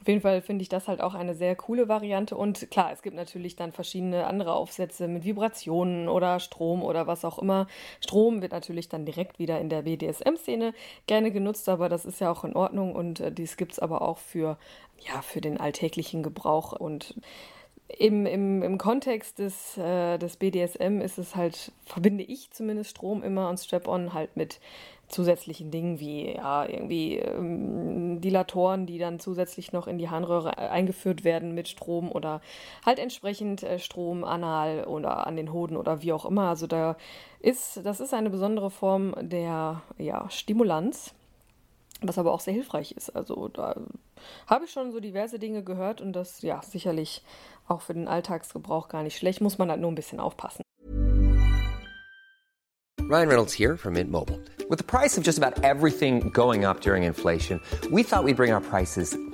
Auf 0.00 0.08
jeden 0.08 0.22
Fall 0.22 0.40
finde 0.40 0.62
ich 0.62 0.70
das 0.70 0.88
halt 0.88 1.02
auch 1.02 1.14
eine 1.14 1.34
sehr 1.34 1.54
coole 1.56 1.88
Variante. 1.88 2.36
Und 2.36 2.70
klar, 2.70 2.90
es 2.90 3.02
gibt 3.02 3.16
natürlich 3.16 3.56
dann 3.56 3.72
verschiedene 3.72 4.26
andere 4.26 4.54
Aufsätze 4.54 5.08
mit 5.08 5.24
Vibrationen 5.24 6.08
oder 6.08 6.40
Strom 6.40 6.82
oder 6.82 7.06
was 7.06 7.24
auch 7.26 7.38
immer. 7.38 7.66
Strom 8.00 8.40
wird 8.40 8.52
natürlich 8.52 8.88
dann 8.88 9.04
direkt 9.04 9.38
wieder 9.38 9.60
in 9.60 9.68
der 9.68 9.82
BDSM-Szene 9.82 10.72
gerne 11.06 11.32
genutzt, 11.32 11.68
aber 11.68 11.90
das 11.90 12.06
ist 12.06 12.20
ja 12.20 12.30
auch 12.30 12.44
in 12.44 12.56
Ordnung 12.56 12.94
und 12.94 13.20
äh, 13.20 13.30
dies 13.30 13.58
gibt 13.58 13.72
es 13.72 13.78
aber 13.78 14.00
auch 14.00 14.18
für, 14.18 14.56
ja, 15.00 15.20
für 15.20 15.42
den 15.42 15.60
alltäglichen 15.60 16.22
Gebrauch 16.22 16.72
und 16.72 17.14
im, 17.98 18.26
im, 18.26 18.62
im 18.62 18.78
Kontext 18.78 19.38
des, 19.38 19.76
äh, 19.78 20.18
des 20.18 20.36
BDSM 20.36 21.00
ist 21.00 21.18
es 21.18 21.36
halt, 21.36 21.72
verbinde 21.84 22.24
ich 22.24 22.50
zumindest 22.50 22.90
Strom 22.90 23.22
immer 23.22 23.48
und 23.48 23.58
Strap-on 23.58 24.14
halt 24.14 24.36
mit 24.36 24.60
zusätzlichen 25.08 25.70
Dingen 25.70 26.00
wie 26.00 26.34
ja 26.34 26.66
irgendwie 26.66 27.18
ähm, 27.18 28.20
Dilatoren, 28.20 28.86
die 28.86 28.98
dann 28.98 29.20
zusätzlich 29.20 29.72
noch 29.72 29.86
in 29.86 29.98
die 29.98 30.08
Harnröhre 30.08 30.58
eingeführt 30.58 31.24
werden 31.24 31.54
mit 31.54 31.68
Strom 31.68 32.10
oder 32.10 32.40
halt 32.84 32.98
entsprechend 32.98 33.62
äh, 33.62 33.78
Strom 33.78 34.24
anal 34.24 34.84
oder 34.84 35.26
an 35.26 35.36
den 35.36 35.52
Hoden 35.52 35.76
oder 35.76 36.02
wie 36.02 36.12
auch 36.12 36.24
immer. 36.24 36.48
Also 36.48 36.66
da 36.66 36.96
ist 37.40 37.80
das 37.84 38.00
ist 38.00 38.14
eine 38.14 38.30
besondere 38.30 38.70
Form 38.70 39.14
der 39.20 39.82
ja, 39.98 40.28
Stimulanz, 40.30 41.14
was 42.00 42.18
aber 42.18 42.32
auch 42.32 42.40
sehr 42.40 42.54
hilfreich 42.54 42.92
ist. 42.92 43.10
Also 43.10 43.48
da 43.48 43.76
habe 44.46 44.64
ich 44.64 44.70
schon 44.70 44.92
so 44.92 45.00
diverse 45.00 45.38
Dinge 45.38 45.62
gehört 45.62 46.00
und 46.00 46.12
das 46.12 46.42
ja 46.42 46.62
sicherlich 46.62 47.22
auch 47.66 47.80
für 47.80 47.94
den 47.94 48.08
Alltagsgebrauch 48.08 48.88
gar 48.88 49.02
nicht 49.02 49.16
schlecht. 49.16 49.40
Muss 49.40 49.58
man 49.58 49.70
halt 49.70 49.80
nur 49.80 49.90
ein 49.90 49.94
bisschen 49.94 50.20
aufpassen. 50.20 50.62
Ryan 53.06 53.28
Reynolds 53.28 53.52
here 53.52 53.76
from 53.76 53.94
Mint 53.94 54.10
Mobile. 54.10 54.40
With 54.70 54.78
the 54.78 54.84
price 54.84 55.18
of 55.18 55.24
just 55.24 55.38
about 55.38 55.62
everything 55.62 56.30
going 56.32 56.64
up 56.64 56.80
during 56.80 57.04
inflation, 57.04 57.60
we 57.90 58.02
thought 58.02 58.24
we'd 58.24 58.36
bring 58.36 58.52
our 58.52 58.62
prices 58.62 59.16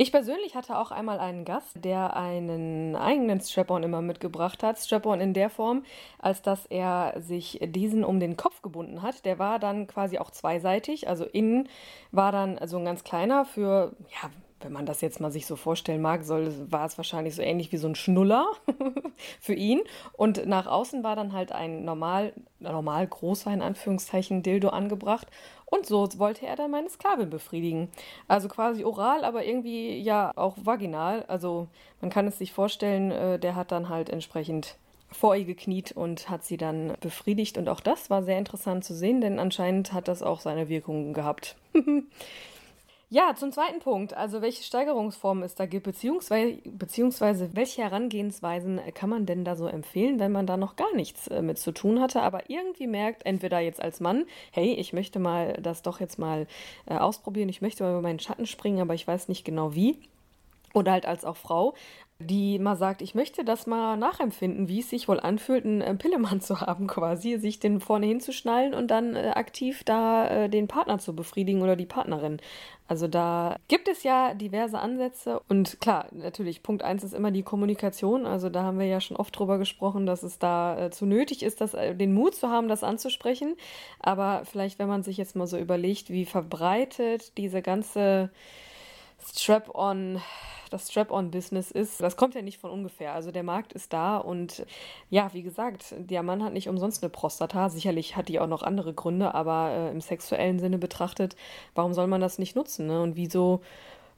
Ich 0.00 0.12
persönlich 0.12 0.54
hatte 0.54 0.78
auch 0.78 0.92
einmal 0.92 1.18
einen 1.18 1.44
Gast, 1.44 1.84
der 1.84 2.14
einen 2.14 2.94
eigenen 2.94 3.40
Strap-on 3.40 3.82
immer 3.82 4.00
mitgebracht 4.00 4.62
hat. 4.62 4.78
Strap-on 4.78 5.20
in 5.20 5.34
der 5.34 5.50
Form, 5.50 5.82
als 6.20 6.40
dass 6.40 6.66
er 6.66 7.14
sich 7.18 7.58
diesen 7.60 8.04
um 8.04 8.20
den 8.20 8.36
Kopf 8.36 8.62
gebunden 8.62 9.02
hat. 9.02 9.24
Der 9.24 9.40
war 9.40 9.58
dann 9.58 9.88
quasi 9.88 10.18
auch 10.18 10.30
zweiseitig. 10.30 11.08
Also 11.08 11.24
innen 11.24 11.68
war 12.12 12.30
dann 12.30 12.60
so 12.68 12.76
ein 12.76 12.84
ganz 12.84 13.02
kleiner 13.02 13.44
für, 13.44 13.96
ja, 14.22 14.30
wenn 14.60 14.72
man 14.72 14.86
das 14.86 15.00
jetzt 15.00 15.20
mal 15.20 15.30
sich 15.30 15.46
so 15.46 15.56
vorstellen 15.56 16.02
mag, 16.02 16.24
soll, 16.24 16.52
war 16.70 16.86
es 16.86 16.98
wahrscheinlich 16.98 17.34
so 17.34 17.42
ähnlich 17.42 17.72
wie 17.72 17.76
so 17.76 17.88
ein 17.88 17.94
Schnuller 17.94 18.46
für 19.40 19.54
ihn. 19.54 19.80
Und 20.12 20.46
nach 20.46 20.66
außen 20.66 21.04
war 21.04 21.16
dann 21.16 21.32
halt 21.32 21.52
ein 21.52 21.84
normal, 21.84 22.32
normal 22.60 23.06
großer, 23.06 23.52
in 23.52 23.62
Anführungszeichen, 23.62 24.42
Dildo 24.42 24.68
angebracht. 24.68 25.28
Und 25.66 25.86
so 25.86 26.08
wollte 26.16 26.46
er 26.46 26.56
dann 26.56 26.70
meine 26.70 26.88
Sklavin 26.88 27.30
befriedigen. 27.30 27.88
Also 28.26 28.48
quasi 28.48 28.84
oral, 28.84 29.24
aber 29.24 29.44
irgendwie 29.44 29.98
ja 29.98 30.32
auch 30.36 30.56
vaginal. 30.62 31.24
Also 31.28 31.68
man 32.00 32.10
kann 32.10 32.26
es 32.26 32.38
sich 32.38 32.52
vorstellen, 32.52 33.10
äh, 33.10 33.38
der 33.38 33.54
hat 33.54 33.70
dann 33.70 33.88
halt 33.88 34.10
entsprechend 34.10 34.76
vor 35.10 35.36
ihr 35.36 35.44
gekniet 35.44 35.92
und 35.92 36.28
hat 36.28 36.44
sie 36.44 36.56
dann 36.56 36.94
befriedigt. 37.00 37.58
Und 37.58 37.68
auch 37.68 37.80
das 37.80 38.10
war 38.10 38.22
sehr 38.22 38.38
interessant 38.38 38.84
zu 38.84 38.94
sehen, 38.94 39.20
denn 39.20 39.38
anscheinend 39.38 39.92
hat 39.92 40.08
das 40.08 40.22
auch 40.22 40.40
seine 40.40 40.68
Wirkungen 40.68 41.14
gehabt. 41.14 41.56
Ja, 43.10 43.34
zum 43.34 43.52
zweiten 43.52 43.78
Punkt, 43.78 44.12
also 44.12 44.42
welche 44.42 44.62
Steigerungsformen 44.62 45.42
es 45.42 45.54
da 45.54 45.64
gibt, 45.64 45.84
beziehungsweise, 45.84 46.58
beziehungsweise 46.66 47.48
welche 47.54 47.80
Herangehensweisen 47.82 48.82
kann 48.92 49.08
man 49.08 49.24
denn 49.24 49.46
da 49.46 49.56
so 49.56 49.66
empfehlen, 49.66 50.18
wenn 50.20 50.30
man 50.30 50.46
da 50.46 50.58
noch 50.58 50.76
gar 50.76 50.94
nichts 50.94 51.26
äh, 51.28 51.40
mit 51.40 51.58
zu 51.58 51.72
tun 51.72 52.00
hatte, 52.00 52.20
aber 52.20 52.50
irgendwie 52.50 52.86
merkt, 52.86 53.24
entweder 53.24 53.60
jetzt 53.60 53.80
als 53.80 54.00
Mann, 54.00 54.26
hey, 54.52 54.74
ich 54.74 54.92
möchte 54.92 55.20
mal 55.20 55.54
das 55.54 55.80
doch 55.80 56.00
jetzt 56.00 56.18
mal 56.18 56.46
äh, 56.84 56.98
ausprobieren, 56.98 57.48
ich 57.48 57.62
möchte 57.62 57.82
mal 57.82 57.92
über 57.92 58.02
meinen 58.02 58.20
Schatten 58.20 58.44
springen, 58.44 58.82
aber 58.82 58.92
ich 58.92 59.06
weiß 59.08 59.28
nicht 59.28 59.42
genau 59.42 59.74
wie. 59.74 59.98
Oder 60.74 60.92
halt 60.92 61.06
als 61.06 61.24
auch 61.24 61.38
Frau, 61.38 61.74
die 62.20 62.58
mal 62.58 62.74
sagt, 62.74 63.00
ich 63.00 63.14
möchte 63.14 63.44
das 63.44 63.68
mal 63.68 63.96
nachempfinden, 63.96 64.66
wie 64.66 64.80
es 64.80 64.90
sich 64.90 65.06
wohl 65.06 65.20
anfühlt, 65.20 65.64
einen 65.64 65.80
äh, 65.80 65.94
Pillemann 65.94 66.40
zu 66.42 66.60
haben, 66.60 66.88
quasi, 66.88 67.38
sich 67.38 67.60
den 67.60 67.80
vorne 67.80 68.06
hinzuschnallen 68.06 68.74
und 68.74 68.88
dann 68.88 69.14
äh, 69.14 69.32
aktiv 69.34 69.84
da 69.84 70.28
äh, 70.28 70.48
den 70.48 70.66
Partner 70.66 70.98
zu 70.98 71.14
befriedigen 71.14 71.62
oder 71.62 71.76
die 71.76 71.86
Partnerin. 71.86 72.40
Also 72.88 73.06
da 73.06 73.56
gibt 73.68 73.86
es 73.86 74.02
ja 74.02 74.34
diverse 74.34 74.78
Ansätze 74.78 75.40
und 75.48 75.78
klar, 75.80 76.06
natürlich, 76.10 76.62
Punkt 76.62 76.82
eins 76.82 77.04
ist 77.04 77.14
immer 77.14 77.30
die 77.30 77.42
Kommunikation. 77.42 78.26
Also 78.26 78.48
da 78.48 78.62
haben 78.62 78.78
wir 78.78 78.86
ja 78.86 79.00
schon 79.00 79.16
oft 79.16 79.38
drüber 79.38 79.58
gesprochen, 79.58 80.06
dass 80.06 80.22
es 80.22 80.38
da 80.38 80.86
äh, 80.86 80.90
zu 80.90 81.06
nötig 81.06 81.42
ist, 81.42 81.60
das, 81.60 81.74
äh, 81.74 81.94
den 81.94 82.14
Mut 82.14 82.34
zu 82.34 82.48
haben, 82.48 82.66
das 82.66 82.82
anzusprechen. 82.82 83.56
Aber 84.00 84.42
vielleicht, 84.44 84.78
wenn 84.78 84.88
man 84.88 85.02
sich 85.02 85.18
jetzt 85.18 85.36
mal 85.36 85.46
so 85.46 85.58
überlegt, 85.58 86.10
wie 86.10 86.24
verbreitet 86.24 87.36
diese 87.36 87.62
ganze 87.62 88.30
Strap-on 89.20 90.20
das 90.70 90.90
Strap-on-Business 90.90 91.70
ist, 91.70 92.00
das 92.00 92.16
kommt 92.16 92.34
ja 92.34 92.42
nicht 92.42 92.58
von 92.58 92.70
ungefähr. 92.70 93.12
Also 93.12 93.30
der 93.30 93.42
Markt 93.42 93.72
ist 93.72 93.92
da 93.92 94.16
und 94.18 94.64
ja, 95.10 95.30
wie 95.32 95.42
gesagt, 95.42 95.94
der 95.98 96.22
Mann 96.22 96.42
hat 96.42 96.52
nicht 96.52 96.68
umsonst 96.68 97.02
eine 97.02 97.10
Prostata. 97.10 97.68
Sicherlich 97.68 98.16
hat 98.16 98.28
die 98.28 98.40
auch 98.40 98.46
noch 98.46 98.62
andere 98.62 98.94
Gründe, 98.94 99.34
aber 99.34 99.70
äh, 99.70 99.90
im 99.90 100.00
sexuellen 100.00 100.58
Sinne 100.58 100.78
betrachtet, 100.78 101.36
warum 101.74 101.94
soll 101.94 102.06
man 102.06 102.20
das 102.20 102.38
nicht 102.38 102.56
nutzen? 102.56 102.86
Ne? 102.86 103.02
Und 103.02 103.16
wieso 103.16 103.60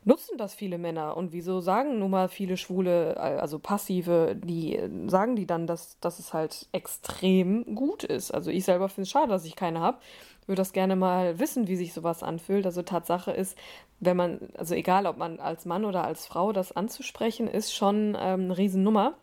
nutzen 0.04 0.38
das 0.38 0.54
viele 0.54 0.78
Männer 0.78 1.16
und 1.16 1.32
wieso 1.32 1.60
sagen 1.60 1.98
nun 1.98 2.10
mal 2.10 2.28
viele 2.28 2.56
Schwule, 2.56 3.18
also 3.18 3.58
Passive, 3.58 4.34
die 4.34 4.80
sagen 5.06 5.36
die 5.36 5.46
dann, 5.46 5.66
dass, 5.66 5.98
dass 6.00 6.18
es 6.18 6.32
halt 6.32 6.68
extrem 6.72 7.74
gut 7.74 8.04
ist. 8.04 8.30
Also 8.30 8.50
ich 8.50 8.64
selber 8.64 8.88
finde 8.88 9.02
es 9.02 9.10
schade, 9.10 9.28
dass 9.28 9.44
ich 9.44 9.56
keine 9.56 9.80
habe 9.80 9.98
würde 10.50 10.60
das 10.60 10.72
gerne 10.72 10.96
mal 10.96 11.38
wissen, 11.38 11.68
wie 11.68 11.76
sich 11.76 11.94
sowas 11.94 12.22
anfühlt. 12.22 12.66
Also 12.66 12.82
Tatsache 12.82 13.30
ist, 13.30 13.56
wenn 14.00 14.16
man, 14.16 14.50
also 14.58 14.74
egal 14.74 15.06
ob 15.06 15.16
man 15.16 15.40
als 15.40 15.64
Mann 15.64 15.84
oder 15.84 16.04
als 16.04 16.26
Frau 16.26 16.52
das 16.52 16.72
anzusprechen, 16.72 17.46
ist 17.46 17.74
schon 17.74 18.16
ähm, 18.20 18.42
eine 18.42 18.58
Riesennummer. 18.58 19.14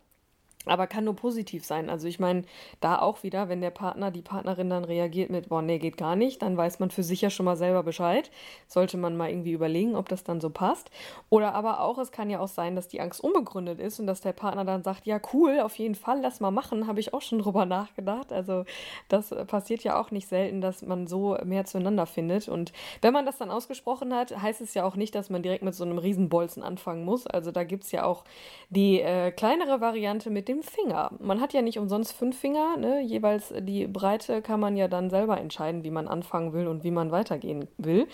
Aber 0.69 0.87
kann 0.87 1.03
nur 1.03 1.15
positiv 1.15 1.65
sein. 1.65 1.89
Also 1.89 2.07
ich 2.07 2.19
meine, 2.19 2.43
da 2.79 2.99
auch 2.99 3.23
wieder, 3.23 3.49
wenn 3.49 3.61
der 3.61 3.71
Partner, 3.71 4.11
die 4.11 4.21
Partnerin 4.21 4.69
dann 4.69 4.83
reagiert 4.83 5.29
mit, 5.29 5.49
boah, 5.49 5.61
nee, 5.61 5.79
geht 5.79 5.97
gar 5.97 6.15
nicht, 6.15 6.41
dann 6.41 6.57
weiß 6.57 6.79
man 6.79 6.91
für 6.91 7.03
sich 7.03 7.21
ja 7.21 7.29
schon 7.29 7.45
mal 7.45 7.57
selber 7.57 7.83
Bescheid. 7.83 8.31
Sollte 8.67 8.97
man 8.97 9.17
mal 9.17 9.29
irgendwie 9.29 9.51
überlegen, 9.51 9.95
ob 9.95 10.09
das 10.09 10.23
dann 10.23 10.41
so 10.41 10.49
passt. 10.49 10.91
Oder 11.29 11.53
aber 11.53 11.81
auch, 11.81 11.97
es 11.97 12.11
kann 12.11 12.29
ja 12.29 12.39
auch 12.39 12.47
sein, 12.47 12.75
dass 12.75 12.87
die 12.87 13.01
Angst 13.01 13.21
unbegründet 13.21 13.79
ist 13.79 13.99
und 13.99 14.07
dass 14.07 14.21
der 14.21 14.33
Partner 14.33 14.65
dann 14.65 14.83
sagt, 14.83 15.05
ja 15.05 15.19
cool, 15.33 15.59
auf 15.59 15.77
jeden 15.77 15.95
Fall, 15.95 16.19
lass 16.21 16.39
mal 16.39 16.51
machen, 16.51 16.87
habe 16.87 16.99
ich 16.99 17.13
auch 17.13 17.21
schon 17.21 17.39
drüber 17.47 17.65
nachgedacht. 17.65 18.31
Also 18.31 18.65
das 19.09 19.29
passiert 19.47 19.83
ja 19.83 19.99
auch 19.99 20.11
nicht 20.11 20.27
selten, 20.27 20.61
dass 20.61 20.81
man 20.81 21.07
so 21.07 21.37
mehr 21.43 21.65
zueinander 21.65 22.05
findet. 22.05 22.47
Und 22.47 22.73
wenn 23.01 23.13
man 23.13 23.25
das 23.25 23.37
dann 23.37 23.51
ausgesprochen 23.51 24.13
hat, 24.13 24.35
heißt 24.41 24.61
es 24.61 24.73
ja 24.73 24.83
auch 24.83 24.95
nicht, 24.95 25.15
dass 25.15 25.29
man 25.29 25.43
direkt 25.43 25.63
mit 25.63 25.75
so 25.75 25.83
einem 25.83 25.97
Riesenbolzen 25.97 26.63
anfangen 26.63 27.05
muss. 27.05 27.27
Also 27.27 27.51
da 27.51 27.63
gibt 27.63 27.83
es 27.83 27.91
ja 27.91 28.03
auch 28.05 28.23
die 28.69 29.01
äh, 29.01 29.31
kleinere 29.31 29.81
Variante 29.81 30.29
mit 30.29 30.47
dem 30.47 30.56
Finger. 30.65 31.11
Man 31.19 31.41
hat 31.41 31.53
ja 31.53 31.61
nicht 31.61 31.77
umsonst 31.77 32.13
fünf 32.13 32.39
Finger, 32.39 32.77
ne? 32.77 33.01
jeweils 33.01 33.53
die 33.59 33.87
Breite 33.87 34.41
kann 34.41 34.59
man 34.59 34.77
ja 34.77 34.87
dann 34.87 35.09
selber 35.09 35.39
entscheiden, 35.39 35.83
wie 35.83 35.91
man 35.91 36.07
anfangen 36.07 36.53
will 36.53 36.67
und 36.67 36.83
wie 36.83 36.91
man 36.91 37.11
weitergehen 37.11 37.67
will. 37.77 38.07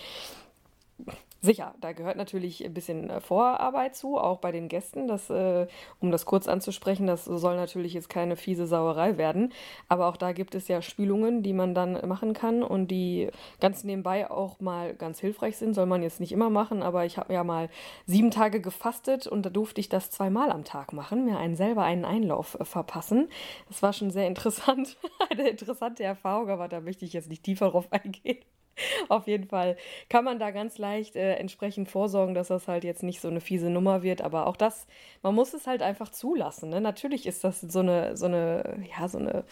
Sicher, 1.45 1.75
da 1.81 1.91
gehört 1.91 2.15
natürlich 2.15 2.63
ein 2.63 2.73
bisschen 2.73 3.09
äh, 3.09 3.19
Vorarbeit 3.19 3.97
zu, 3.97 4.17
auch 4.17 4.39
bei 4.39 4.53
den 4.53 4.69
Gästen. 4.69 5.09
Das, 5.09 5.29
äh, 5.29 5.67
um 6.00 6.09
das 6.09 6.25
kurz 6.25 6.47
anzusprechen, 6.47 7.05
das 7.05 7.25
soll 7.25 7.57
natürlich 7.57 7.93
jetzt 7.93 8.07
keine 8.07 8.38
fiese 8.38 8.65
Sauerei 8.65 9.17
werden. 9.17 9.51
Aber 9.89 10.07
auch 10.07 10.15
da 10.15 10.31
gibt 10.31 10.55
es 10.55 10.69
ja 10.69 10.81
Spielungen, 10.81 11.43
die 11.43 11.51
man 11.51 11.75
dann 11.75 12.07
machen 12.07 12.31
kann 12.31 12.63
und 12.63 12.88
die 12.88 13.29
ganz 13.59 13.83
nebenbei 13.83 14.31
auch 14.31 14.62
mal 14.62 14.93
ganz 14.95 15.19
hilfreich 15.19 15.57
sind. 15.57 15.73
Soll 15.73 15.85
man 15.85 16.01
jetzt 16.01 16.21
nicht 16.21 16.31
immer 16.31 16.50
machen, 16.50 16.81
aber 16.81 17.03
ich 17.03 17.17
habe 17.17 17.33
ja 17.33 17.43
mal 17.43 17.67
sieben 18.05 18.31
Tage 18.31 18.62
gefastet 18.62 19.27
und 19.27 19.45
da 19.45 19.50
durfte 19.50 19.81
ich 19.81 19.89
das 19.89 20.12
zweimal 20.12 20.50
am 20.50 20.63
Tag 20.63 20.93
machen, 20.93 21.25
mir 21.25 21.39
einen 21.39 21.57
selber 21.57 21.83
einen 21.83 22.05
Einlauf 22.05 22.57
äh, 22.57 22.63
verpassen. 22.63 23.27
Das 23.67 23.81
war 23.81 23.91
schon 23.91 24.12
sehr 24.12 24.27
interessant, 24.27 24.95
eine 25.29 25.50
interessante 25.50 26.05
Erfahrung, 26.05 26.50
aber 26.50 26.69
da 26.69 26.79
möchte 26.79 27.03
ich 27.03 27.12
jetzt 27.12 27.27
nicht 27.27 27.43
tiefer 27.43 27.69
drauf 27.69 27.91
eingehen. 27.91 28.38
Auf 29.09 29.27
jeden 29.27 29.47
Fall 29.47 29.77
kann 30.09 30.23
man 30.23 30.39
da 30.39 30.51
ganz 30.51 30.77
leicht 30.77 31.15
äh, 31.15 31.35
entsprechend 31.35 31.89
vorsorgen, 31.89 32.33
dass 32.33 32.47
das 32.47 32.67
halt 32.67 32.83
jetzt 32.83 33.03
nicht 33.03 33.21
so 33.21 33.27
eine 33.27 33.41
fiese 33.41 33.69
Nummer 33.69 34.03
wird. 34.03 34.21
Aber 34.21 34.47
auch 34.47 34.57
das, 34.57 34.87
man 35.21 35.35
muss 35.35 35.53
es 35.53 35.67
halt 35.67 35.81
einfach 35.81 36.09
zulassen. 36.09 36.69
Ne? 36.69 36.81
Natürlich 36.81 37.25
ist 37.25 37.43
das 37.43 37.61
so 37.61 37.79
eine, 37.79 38.17
so 38.17 38.25
eine, 38.25 38.83
ja, 38.97 39.07
so 39.07 39.17
eine, 39.17 39.43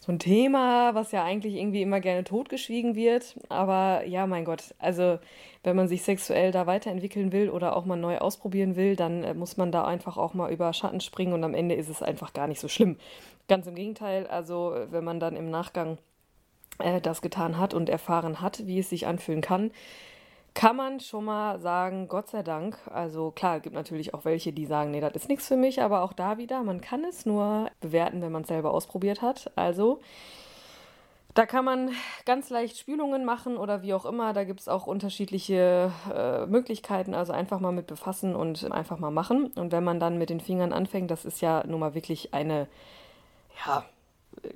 so 0.00 0.12
ein 0.12 0.18
Thema, 0.18 0.94
was 0.94 1.12
ja 1.12 1.24
eigentlich 1.24 1.54
irgendwie 1.54 1.82
immer 1.82 2.00
gerne 2.00 2.24
totgeschwiegen 2.24 2.94
wird. 2.94 3.36
Aber 3.48 4.04
ja, 4.06 4.26
mein 4.26 4.44
Gott, 4.44 4.74
also 4.78 5.18
wenn 5.62 5.76
man 5.76 5.88
sich 5.88 6.02
sexuell 6.02 6.52
da 6.52 6.66
weiterentwickeln 6.66 7.32
will 7.32 7.50
oder 7.50 7.76
auch 7.76 7.84
mal 7.84 7.96
neu 7.96 8.18
ausprobieren 8.18 8.76
will, 8.76 8.96
dann 8.96 9.24
äh, 9.24 9.34
muss 9.34 9.56
man 9.56 9.72
da 9.72 9.84
einfach 9.84 10.16
auch 10.16 10.34
mal 10.34 10.52
über 10.52 10.72
Schatten 10.72 11.00
springen 11.00 11.32
und 11.32 11.44
am 11.44 11.54
Ende 11.54 11.74
ist 11.74 11.88
es 11.88 12.02
einfach 12.02 12.32
gar 12.32 12.46
nicht 12.46 12.60
so 12.60 12.68
schlimm. 12.68 12.96
Ganz 13.48 13.66
im 13.66 13.74
Gegenteil, 13.74 14.26
also 14.26 14.74
wenn 14.90 15.04
man 15.04 15.18
dann 15.18 15.36
im 15.36 15.50
Nachgang 15.50 15.98
äh, 16.80 17.00
das 17.00 17.22
getan 17.22 17.58
hat 17.58 17.74
und 17.74 17.88
erfahren 17.88 18.40
hat, 18.40 18.66
wie 18.66 18.78
es 18.78 18.90
sich 18.90 19.06
anfühlen 19.06 19.40
kann, 19.40 19.70
kann 20.54 20.76
man 20.76 21.00
schon 21.00 21.24
mal 21.24 21.60
sagen, 21.60 22.08
Gott 22.08 22.28
sei 22.28 22.42
Dank. 22.42 22.76
Also 22.92 23.30
klar, 23.30 23.58
es 23.58 23.62
gibt 23.62 23.74
natürlich 23.74 24.14
auch 24.14 24.24
welche, 24.24 24.52
die 24.52 24.66
sagen, 24.66 24.90
nee, 24.90 25.00
das 25.00 25.14
ist 25.14 25.28
nichts 25.28 25.46
für 25.46 25.56
mich, 25.56 25.80
aber 25.80 26.02
auch 26.02 26.12
da 26.12 26.38
wieder, 26.38 26.62
man 26.62 26.80
kann 26.80 27.04
es 27.04 27.24
nur 27.24 27.70
bewerten, 27.80 28.20
wenn 28.20 28.32
man 28.32 28.42
es 28.42 28.48
selber 28.48 28.72
ausprobiert 28.72 29.22
hat. 29.22 29.50
Also 29.54 30.00
da 31.34 31.46
kann 31.46 31.64
man 31.64 31.92
ganz 32.26 32.50
leicht 32.50 32.76
Spülungen 32.76 33.24
machen 33.24 33.56
oder 33.56 33.82
wie 33.82 33.94
auch 33.94 34.04
immer. 34.04 34.32
Da 34.32 34.42
gibt 34.44 34.60
es 34.60 34.68
auch 34.68 34.86
unterschiedliche 34.86 35.92
äh, 36.12 36.46
Möglichkeiten. 36.46 37.14
Also 37.14 37.32
einfach 37.32 37.60
mal 37.60 37.72
mit 37.72 37.86
befassen 37.86 38.34
und 38.34 38.70
einfach 38.72 38.98
mal 38.98 39.12
machen. 39.12 39.46
Und 39.54 39.70
wenn 39.70 39.84
man 39.84 40.00
dann 40.00 40.18
mit 40.18 40.30
den 40.30 40.40
Fingern 40.40 40.72
anfängt, 40.72 41.10
das 41.10 41.24
ist 41.24 41.40
ja 41.40 41.64
nun 41.66 41.78
mal 41.78 41.94
wirklich 41.94 42.34
eine, 42.34 42.66
ja, 43.64 43.84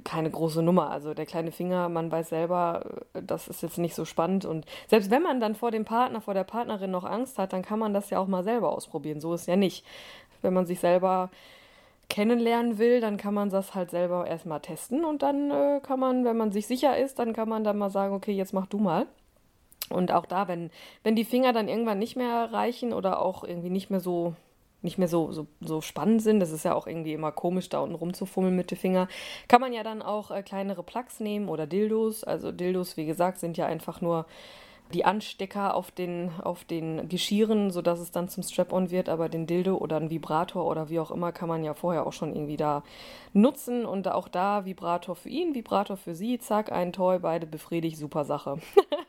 keine 0.04 0.30
große 0.30 0.62
Nummer. 0.62 0.90
Also 0.90 1.14
der 1.14 1.26
kleine 1.26 1.52
Finger, 1.52 1.88
man 1.88 2.10
weiß 2.10 2.30
selber, 2.30 2.84
äh, 3.14 3.22
das 3.22 3.48
ist 3.48 3.62
jetzt 3.62 3.78
nicht 3.78 3.94
so 3.94 4.04
spannend. 4.04 4.44
Und 4.44 4.66
selbst 4.88 5.10
wenn 5.10 5.22
man 5.22 5.40
dann 5.40 5.54
vor 5.54 5.70
dem 5.70 5.84
Partner, 5.84 6.20
vor 6.20 6.34
der 6.34 6.44
Partnerin 6.44 6.90
noch 6.90 7.04
Angst 7.04 7.38
hat, 7.38 7.52
dann 7.52 7.62
kann 7.62 7.78
man 7.78 7.94
das 7.94 8.10
ja 8.10 8.18
auch 8.18 8.26
mal 8.26 8.44
selber 8.44 8.72
ausprobieren. 8.72 9.20
So 9.20 9.34
ist 9.34 9.46
ja 9.46 9.56
nicht. 9.56 9.84
Wenn 10.42 10.54
man 10.54 10.66
sich 10.66 10.80
selber 10.80 11.30
kennenlernen 12.08 12.78
will, 12.78 13.00
dann 13.00 13.16
kann 13.16 13.34
man 13.34 13.50
das 13.50 13.74
halt 13.74 13.90
selber 13.90 14.26
erstmal 14.26 14.60
testen 14.60 15.04
und 15.04 15.22
dann 15.22 15.50
äh, 15.50 15.80
kann 15.82 15.98
man, 15.98 16.24
wenn 16.24 16.36
man 16.36 16.52
sich 16.52 16.66
sicher 16.66 16.98
ist, 16.98 17.18
dann 17.18 17.32
kann 17.32 17.48
man 17.48 17.64
dann 17.64 17.78
mal 17.78 17.90
sagen, 17.90 18.14
okay, 18.14 18.32
jetzt 18.32 18.52
mach 18.52 18.66
du 18.66 18.78
mal. 18.78 19.06
Und 19.90 20.12
auch 20.12 20.26
da, 20.26 20.48
wenn, 20.48 20.70
wenn 21.02 21.16
die 21.16 21.24
Finger 21.24 21.52
dann 21.52 21.68
irgendwann 21.68 21.98
nicht 21.98 22.16
mehr 22.16 22.52
reichen 22.52 22.92
oder 22.92 23.20
auch 23.20 23.44
irgendwie 23.44 23.70
nicht 23.70 23.90
mehr 23.90 24.00
so 24.00 24.34
nicht 24.84 24.98
mehr 24.98 25.08
so, 25.08 25.32
so, 25.32 25.46
so 25.60 25.80
spannend 25.80 26.22
sind, 26.22 26.40
das 26.40 26.52
ist 26.52 26.64
ja 26.64 26.74
auch 26.74 26.86
irgendwie 26.86 27.12
immer 27.12 27.32
komisch, 27.32 27.68
da 27.68 27.80
unten 27.80 27.94
rumzufummeln 27.94 28.54
mit 28.54 28.70
den 28.70 28.78
Finger, 28.78 29.08
kann 29.48 29.60
man 29.60 29.72
ja 29.72 29.82
dann 29.82 30.02
auch 30.02 30.30
äh, 30.30 30.42
kleinere 30.42 30.82
Plugs 30.82 31.20
nehmen 31.20 31.48
oder 31.48 31.66
Dildos. 31.66 32.22
Also 32.24 32.52
Dildos, 32.52 32.96
wie 32.96 33.06
gesagt, 33.06 33.38
sind 33.38 33.56
ja 33.56 33.66
einfach 33.66 34.00
nur 34.00 34.26
die 34.92 35.04
Anstecker 35.04 35.74
auf 35.74 35.90
den, 35.90 36.30
auf 36.42 36.64
den 36.64 37.08
Geschirren, 37.08 37.70
sodass 37.70 37.98
es 37.98 38.10
dann 38.10 38.28
zum 38.28 38.42
Strap-on 38.42 38.90
wird, 38.90 39.08
aber 39.08 39.28
den 39.28 39.46
Dildo 39.46 39.76
oder 39.76 39.96
ein 39.96 40.10
Vibrator 40.10 40.66
oder 40.66 40.88
wie 40.88 41.00
auch 41.00 41.10
immer 41.10 41.32
kann 41.32 41.48
man 41.48 41.64
ja 41.64 41.74
vorher 41.74 42.06
auch 42.06 42.12
schon 42.12 42.34
irgendwie 42.34 42.56
da 42.56 42.82
nutzen 43.32 43.86
und 43.86 44.06
auch 44.08 44.28
da 44.28 44.64
Vibrator 44.64 45.16
für 45.16 45.30
ihn, 45.30 45.54
Vibrator 45.54 45.96
für 45.96 46.14
sie, 46.14 46.38
zack, 46.38 46.70
ein 46.70 46.92
Toy, 46.92 47.18
beide 47.18 47.46
befriedigt, 47.46 47.96
super 47.96 48.24
Sache. 48.24 48.58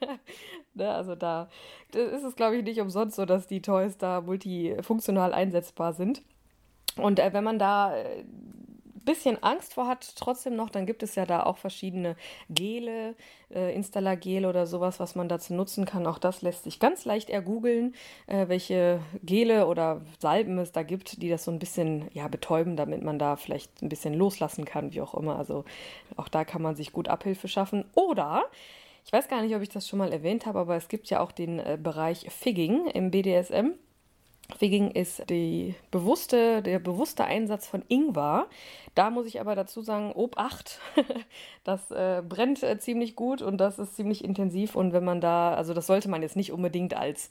ne, 0.74 0.90
also 0.90 1.14
da 1.14 1.50
ist 1.94 2.24
es, 2.24 2.36
glaube 2.36 2.58
ich, 2.58 2.64
nicht 2.64 2.80
umsonst 2.80 3.16
so, 3.16 3.26
dass 3.26 3.48
die 3.48 3.62
Toys 3.62 3.98
da 3.98 4.22
multifunktional 4.22 5.34
einsetzbar 5.34 5.94
sind. 5.94 6.24
Und 6.98 7.20
äh, 7.20 7.34
wenn 7.34 7.44
man 7.44 7.60
da 7.60 7.96
äh, 7.96 8.24
bisschen 9.06 9.42
Angst 9.44 9.74
vor 9.74 9.88
hat, 9.88 10.16
trotzdem 10.16 10.56
noch, 10.56 10.70
dann 10.70 10.86
gibt 10.86 11.04
es 11.04 11.16
ja 11.16 11.26
da 11.26 11.44
auch 11.44 11.58
verschiedene 11.58 12.16
Gele, 12.50 13.16
äh, 13.54 13.74
Installer-Gel 13.74 14.46
oder 14.46 14.68
sowas, 14.68 15.00
was 15.00 15.16
man 15.16 15.30
dazu 15.30 15.54
nutzen 15.54 15.86
kann. 15.86 16.08
Auch 16.08 16.18
das 16.18 16.42
lässt 16.42 16.64
sich 16.64 16.80
ganz 16.80 17.06
leicht 17.06 17.30
ergoogeln, 17.30 17.96
äh, 18.28 18.48
welche 18.48 19.00
Gele 19.24 19.68
oder 19.68 20.02
Salben 20.20 20.58
es 20.58 20.72
da 20.72 20.84
gibt, 20.84 21.22
die 21.22 21.30
das 21.30 21.44
so 21.44 21.52
ein 21.52 21.60
bisschen 21.60 22.10
ja, 22.14 22.28
betäuben, 22.28 22.76
damit 22.76 23.04
man 23.04 23.20
da 23.20 23.36
vielleicht 23.36 23.82
ein 23.82 23.90
bisschen 23.90 24.14
loslassen 24.14 24.66
kann, 24.66 24.94
wie 24.94 25.02
auch 25.02 25.14
immer. 25.14 25.38
Also 25.38 25.64
auch 26.16 26.28
da 26.28 26.44
kann 26.44 26.62
man 26.62 26.76
sich 26.76 26.92
gut 26.92 27.08
Abhilfe 27.08 27.48
schaffen. 27.48 27.86
Oder 27.94 28.44
ich 29.06 29.14
weiß 29.14 29.28
gar 29.28 29.42
nicht, 29.42 29.56
ob 29.56 29.62
ich 29.62 29.70
das 29.70 29.88
schon 29.88 30.00
mal 30.00 30.12
erwähnt 30.12 30.48
habe, 30.48 30.60
aber 30.60 30.76
es 30.76 30.88
gibt 30.88 31.10
ja 31.10 31.20
auch 31.20 31.32
den 31.32 31.60
äh, 31.60 31.78
Bereich 31.82 32.26
Figging 32.30 32.88
im 32.88 33.12
BDSM. 33.12 33.74
Figging 34.58 34.92
ist 34.92 35.24
bewusste, 35.92 36.62
der 36.62 36.80
bewusste 36.80 37.26
Einsatz 37.26 37.68
von 37.68 37.84
Ingwer. 37.88 38.48
Da 38.94 39.10
muss 39.10 39.26
ich 39.26 39.42
aber 39.42 39.56
dazu 39.56 39.82
sagen, 39.82 40.12
Obacht, 40.14 40.80
das 41.64 41.92
äh, 41.92 42.22
brennt 42.28 42.64
äh, 42.64 42.78
ziemlich 42.80 43.16
gut 43.16 43.42
und 43.42 43.58
das 43.58 43.80
ist 43.80 43.96
ziemlich 43.96 44.24
intensiv. 44.24 44.76
Und 44.76 44.94
wenn 44.94 45.04
man 45.04 45.20
da, 45.20 45.54
also 45.54 45.74
das 45.74 45.88
sollte 45.88 46.10
man 46.10 46.22
jetzt 46.22 46.36
nicht 46.36 46.52
unbedingt 46.52 46.96
als 46.96 47.30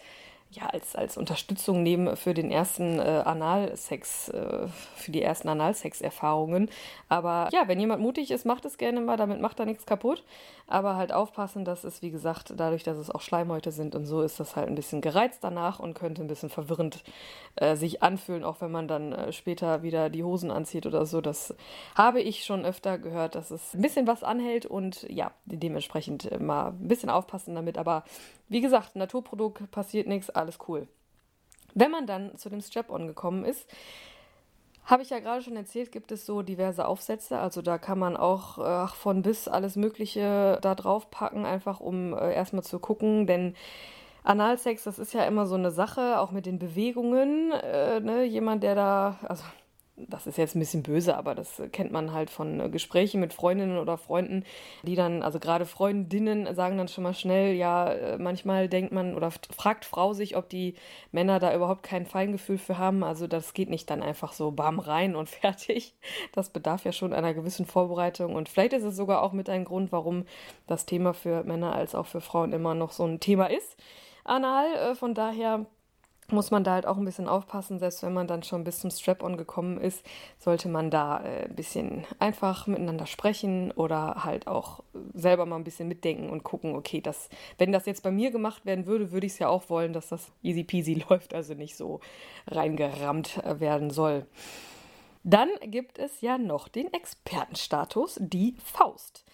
ja, 0.50 0.66
als, 0.66 0.94
als 0.94 1.16
Unterstützung 1.16 1.82
nehmen 1.82 2.16
für 2.16 2.32
den 2.32 2.50
ersten 2.50 2.98
äh, 2.98 3.22
Analsex, 3.24 4.28
äh, 4.28 4.68
für 4.96 5.10
die 5.10 5.22
ersten 5.22 5.48
Analsex-Erfahrungen. 5.48 6.70
Aber 7.08 7.48
ja, 7.52 7.66
wenn 7.66 7.80
jemand 7.80 8.00
mutig 8.00 8.30
ist, 8.30 8.46
macht 8.46 8.64
es 8.64 8.78
gerne 8.78 9.00
mal, 9.00 9.16
damit 9.16 9.40
macht 9.40 9.58
er 9.58 9.66
nichts 9.66 9.84
kaputt. 9.84 10.22
Aber 10.66 10.96
halt 10.96 11.12
aufpassen, 11.12 11.64
dass 11.64 11.84
es, 11.84 12.00
wie 12.00 12.10
gesagt, 12.10 12.54
dadurch, 12.56 12.84
dass 12.84 12.96
es 12.96 13.10
auch 13.10 13.20
Schleimhäute 13.20 13.70
sind 13.70 13.94
und 13.94 14.06
so, 14.06 14.22
ist 14.22 14.40
das 14.40 14.56
halt 14.56 14.68
ein 14.68 14.74
bisschen 14.74 15.02
gereizt 15.02 15.40
danach 15.42 15.78
und 15.78 15.94
könnte 15.94 16.22
ein 16.22 16.28
bisschen 16.28 16.48
verwirrend 16.48 17.04
äh, 17.56 17.76
sich 17.76 18.02
anfühlen, 18.02 18.44
auch 18.44 18.60
wenn 18.60 18.70
man 18.70 18.88
dann 18.88 19.12
äh, 19.12 19.32
später 19.32 19.82
wieder 19.82 20.08
die 20.08 20.24
Hosen 20.24 20.50
anzieht 20.50 20.86
oder 20.86 21.04
so. 21.04 21.20
Das 21.20 21.54
habe 21.94 22.22
ich 22.22 22.44
schon 22.44 22.64
öfter 22.64 22.98
gehört, 22.98 23.34
dass 23.34 23.50
es 23.50 23.74
ein 23.74 23.82
bisschen 23.82 24.06
was 24.06 24.22
anhält 24.22 24.64
und 24.64 25.02
ja, 25.10 25.32
dementsprechend 25.44 26.30
äh, 26.30 26.38
mal 26.38 26.68
ein 26.68 26.88
bisschen 26.88 27.10
aufpassen 27.10 27.54
damit. 27.54 27.76
Aber 27.76 28.04
wie 28.48 28.60
gesagt, 28.60 28.94
Naturprodukt, 28.94 29.70
passiert 29.70 30.06
nichts, 30.06 30.30
alles 30.44 30.58
cool. 30.68 30.86
Wenn 31.74 31.90
man 31.90 32.06
dann 32.06 32.36
zu 32.36 32.48
dem 32.48 32.60
Strap-on 32.60 33.06
gekommen 33.06 33.44
ist, 33.44 33.68
habe 34.84 35.02
ich 35.02 35.10
ja 35.10 35.18
gerade 35.18 35.42
schon 35.42 35.56
erzählt, 35.56 35.92
gibt 35.92 36.12
es 36.12 36.26
so 36.26 36.42
diverse 36.42 36.86
Aufsätze. 36.86 37.38
Also 37.38 37.62
da 37.62 37.78
kann 37.78 37.98
man 37.98 38.16
auch 38.16 38.58
äh, 38.58 38.86
von 38.88 39.22
bis 39.22 39.48
alles 39.48 39.76
Mögliche 39.76 40.58
da 40.60 40.74
drauf 40.74 41.10
packen, 41.10 41.46
einfach 41.46 41.80
um 41.80 42.14
äh, 42.14 42.34
erstmal 42.34 42.62
zu 42.62 42.78
gucken. 42.78 43.26
Denn 43.26 43.54
Analsex, 44.24 44.84
das 44.84 44.98
ist 44.98 45.14
ja 45.14 45.24
immer 45.24 45.46
so 45.46 45.54
eine 45.54 45.70
Sache, 45.70 46.20
auch 46.20 46.32
mit 46.32 46.46
den 46.46 46.58
Bewegungen. 46.58 47.52
Äh, 47.52 48.00
ne? 48.00 48.24
Jemand, 48.24 48.62
der 48.62 48.74
da, 48.74 49.18
also 49.22 49.44
das 49.96 50.26
ist 50.26 50.38
jetzt 50.38 50.56
ein 50.56 50.58
bisschen 50.58 50.82
böse, 50.82 51.16
aber 51.16 51.36
das 51.36 51.62
kennt 51.70 51.92
man 51.92 52.12
halt 52.12 52.28
von 52.28 52.58
äh, 52.58 52.68
Gesprächen 52.68 53.20
mit 53.20 53.32
Freundinnen 53.32 53.78
oder 53.78 53.96
Freunden, 53.96 54.44
die 54.82 54.96
dann, 54.96 55.22
also 55.22 55.38
gerade 55.38 55.66
Freundinnen 55.66 56.52
sagen 56.54 56.76
dann 56.76 56.88
schon 56.88 57.04
mal 57.04 57.14
schnell, 57.14 57.54
ja, 57.54 57.92
äh, 57.92 58.18
manchmal 58.18 58.68
denkt 58.68 58.92
man 58.92 59.14
oder 59.14 59.30
fragt 59.30 59.84
Frau 59.84 60.12
sich, 60.12 60.36
ob 60.36 60.48
die 60.48 60.74
Männer 61.12 61.38
da 61.38 61.54
überhaupt 61.54 61.84
kein 61.84 62.06
Feingefühl 62.06 62.58
für 62.58 62.76
haben. 62.76 63.04
Also 63.04 63.28
das 63.28 63.54
geht 63.54 63.70
nicht 63.70 63.88
dann 63.88 64.02
einfach 64.02 64.32
so 64.32 64.50
bam 64.50 64.80
rein 64.80 65.14
und 65.14 65.28
fertig. 65.30 65.94
Das 66.32 66.50
bedarf 66.50 66.84
ja 66.84 66.92
schon 66.92 67.12
einer 67.12 67.34
gewissen 67.34 67.66
Vorbereitung 67.66 68.34
und 68.34 68.48
vielleicht 68.48 68.72
ist 68.72 68.84
es 68.84 68.96
sogar 68.96 69.22
auch 69.22 69.32
mit 69.32 69.48
ein 69.48 69.64
Grund, 69.64 69.92
warum 69.92 70.24
das 70.66 70.86
Thema 70.86 71.14
für 71.14 71.44
Männer 71.44 71.74
als 71.74 71.94
auch 71.94 72.06
für 72.06 72.20
Frauen 72.20 72.52
immer 72.52 72.74
noch 72.74 72.90
so 72.90 73.04
ein 73.04 73.20
Thema 73.20 73.46
ist. 73.46 73.76
Anal, 74.24 74.74
äh, 74.74 74.94
von 74.94 75.14
daher 75.14 75.66
muss 76.34 76.50
man 76.50 76.64
da 76.64 76.72
halt 76.72 76.86
auch 76.86 76.96
ein 76.96 77.04
bisschen 77.04 77.28
aufpassen, 77.28 77.78
selbst 77.78 78.02
wenn 78.02 78.12
man 78.12 78.26
dann 78.26 78.42
schon 78.42 78.64
bis 78.64 78.80
zum 78.80 78.90
Strap-on 78.90 79.36
gekommen 79.36 79.80
ist, 79.80 80.04
sollte 80.38 80.68
man 80.68 80.90
da 80.90 81.24
äh, 81.24 81.44
ein 81.44 81.54
bisschen 81.54 82.04
einfach 82.18 82.66
miteinander 82.66 83.06
sprechen 83.06 83.70
oder 83.72 84.24
halt 84.24 84.46
auch 84.46 84.82
selber 85.14 85.46
mal 85.46 85.56
ein 85.56 85.64
bisschen 85.64 85.88
mitdenken 85.88 86.30
und 86.30 86.42
gucken, 86.42 86.74
okay, 86.74 87.00
das, 87.00 87.28
wenn 87.58 87.72
das 87.72 87.86
jetzt 87.86 88.02
bei 88.02 88.10
mir 88.10 88.30
gemacht 88.30 88.66
werden 88.66 88.86
würde, 88.86 89.12
würde 89.12 89.26
ich 89.26 89.32
es 89.32 89.38
ja 89.38 89.48
auch 89.48 89.70
wollen, 89.70 89.92
dass 89.92 90.08
das 90.08 90.32
easy 90.42 90.64
peasy 90.64 90.94
läuft, 91.08 91.34
also 91.34 91.54
nicht 91.54 91.76
so 91.76 92.00
reingerammt 92.46 93.38
äh, 93.44 93.60
werden 93.60 93.90
soll. 93.90 94.26
Dann 95.22 95.48
gibt 95.62 95.98
es 95.98 96.20
ja 96.20 96.36
noch 96.36 96.68
den 96.68 96.92
Expertenstatus, 96.92 98.18
die 98.20 98.56
Faust. 98.62 99.24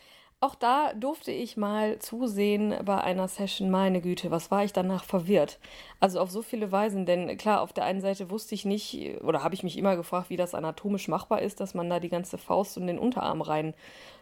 Auch 0.43 0.55
da 0.55 0.95
durfte 0.95 1.33
ich 1.33 1.59
mal 1.59 1.99
zusehen 1.99 2.75
bei 2.87 2.99
einer 2.99 3.29
Session, 3.29 3.69
meine 3.69 4.01
Güte, 4.01 4.31
was 4.31 4.51
war 4.51 4.65
ich 4.65 4.73
danach 4.73 5.05
verwirrt. 5.05 5.59
Also 6.01 6.19
auf 6.19 6.31
so 6.31 6.41
viele 6.41 6.73
Weisen, 6.73 7.05
denn 7.05 7.37
klar, 7.37 7.61
auf 7.61 7.75
der 7.75 7.85
einen 7.85 8.01
Seite 8.01 8.31
wusste 8.31 8.55
ich 8.55 8.65
nicht, 8.65 9.21
oder 9.23 9.43
habe 9.43 9.55
ich 9.55 9.63
mich 9.63 9.77
immer 9.77 9.97
gefragt, 9.97 10.31
wie 10.31 10.39
das 10.39 10.55
anatomisch 10.55 11.09
machbar 11.09 11.43
ist, 11.43 11.61
dass 11.61 11.75
man 11.75 11.91
da 11.91 12.01
die 12.01 12.09
ganze 12.09 12.39
Faust 12.39 12.79
und 12.79 12.87
den 12.87 12.99
Unterarm 12.99 13.43
rein 13.43 13.75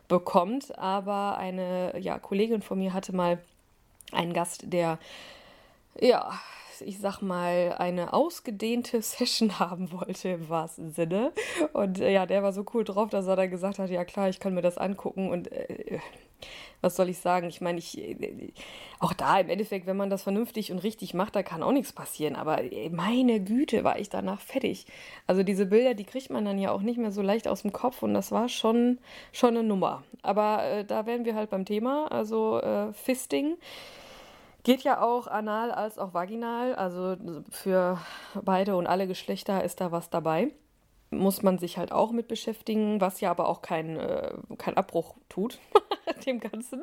bekommt. 0.09 0.76
Aber 0.76 1.38
eine 1.38 1.96
ja, 2.00 2.18
Kollegin 2.18 2.62
von 2.62 2.81
mir 2.81 2.94
hatte 2.94 3.14
mal 3.14 3.38
einen 4.11 4.33
Gast, 4.33 4.64
der 4.72 4.98
ja 6.00 6.33
ich 6.81 6.99
sag 6.99 7.21
mal, 7.23 7.75
eine 7.79 8.12
ausgedehnte 8.12 9.03
Session 9.03 9.59
haben 9.59 9.93
wollte 9.93 10.31
im 10.31 10.49
wahrsten 10.49 10.93
Sinne. 10.93 11.33
Und 11.73 12.01
äh, 12.01 12.12
ja, 12.12 12.27
der 12.27 12.43
war 12.43 12.53
so 12.53 12.64
cool 12.75 12.85
drauf, 12.85 13.11
dass 13.11 13.27
er 13.27 13.37
dann 13.37 13.51
gesagt 13.51 13.79
hat, 13.79 13.91
ja 13.91 14.05
klar, 14.05 14.29
ich 14.29 14.41
kann 14.41 14.55
mir 14.55 14.62
das 14.62 14.79
angucken 14.79 15.31
und 15.31 15.51
äh, 15.53 15.99
was 16.81 16.95
soll 16.95 17.09
ich 17.09 17.19
sagen? 17.19 17.49
Ich 17.49 17.61
meine, 17.61 17.79
ich 17.79 17.99
äh, 17.99 18.53
auch 19.01 19.12
da 19.12 19.41
im 19.41 19.49
Endeffekt, 19.49 19.87
wenn 19.87 19.97
man 19.97 20.11
das 20.11 20.23
vernünftig 20.23 20.71
und 20.71 20.79
richtig 20.79 21.14
macht, 21.14 21.35
da 21.35 21.43
kann 21.43 21.62
auch 21.62 21.73
nichts 21.73 21.93
passieren. 21.93 22.37
Aber 22.37 22.62
äh, 22.62 22.88
meine 22.91 23.41
Güte, 23.41 23.85
war 23.85 23.99
ich 23.99 24.11
danach 24.11 24.41
fertig. 24.41 24.87
Also 25.27 25.43
diese 25.43 25.67
Bilder, 25.67 25.95
die 25.95 26.05
kriegt 26.05 26.31
man 26.31 26.45
dann 26.45 26.59
ja 26.59 26.71
auch 26.71 26.83
nicht 26.83 26.99
mehr 26.99 27.12
so 27.12 27.23
leicht 27.23 27.49
aus 27.49 27.62
dem 27.62 27.73
Kopf 27.73 28.03
und 28.03 28.14
das 28.14 28.31
war 28.31 28.49
schon 28.49 28.99
schon 29.33 29.57
eine 29.57 29.62
Nummer. 29.64 30.05
Aber 30.23 30.62
äh, 30.64 30.85
da 30.85 31.07
wären 31.07 31.25
wir 31.25 31.35
halt 31.35 31.51
beim 31.51 31.64
Thema, 31.64 32.11
also 32.11 32.61
äh, 32.61 32.93
Fisting. 32.93 33.57
Geht 34.68 34.83
ja 34.83 35.00
auch 35.00 35.28
anal 35.28 35.70
als 35.70 35.98
auch 35.98 36.12
vaginal, 36.12 36.74
also 36.74 37.16
für 37.48 37.98
beide 38.42 38.76
und 38.76 38.87
alle 38.87 39.07
Geschlechter 39.07 39.64
ist 39.64 39.81
da 39.81 39.92
was 39.92 40.11
dabei. 40.11 40.52
Muss 41.09 41.42
man 41.42 41.57
sich 41.57 41.78
halt 41.78 41.90
auch 41.90 42.12
mit 42.12 42.28
beschäftigen, 42.28 43.00
was 43.00 43.22
ja 43.22 43.31
aber 43.31 43.48
auch 43.48 43.62
kein, 43.62 43.96
äh, 43.96 44.35
kein 44.59 44.76
Abbruch 44.76 45.14
tut, 45.31 45.59
dem 46.26 46.38
Ganzen. 46.38 46.83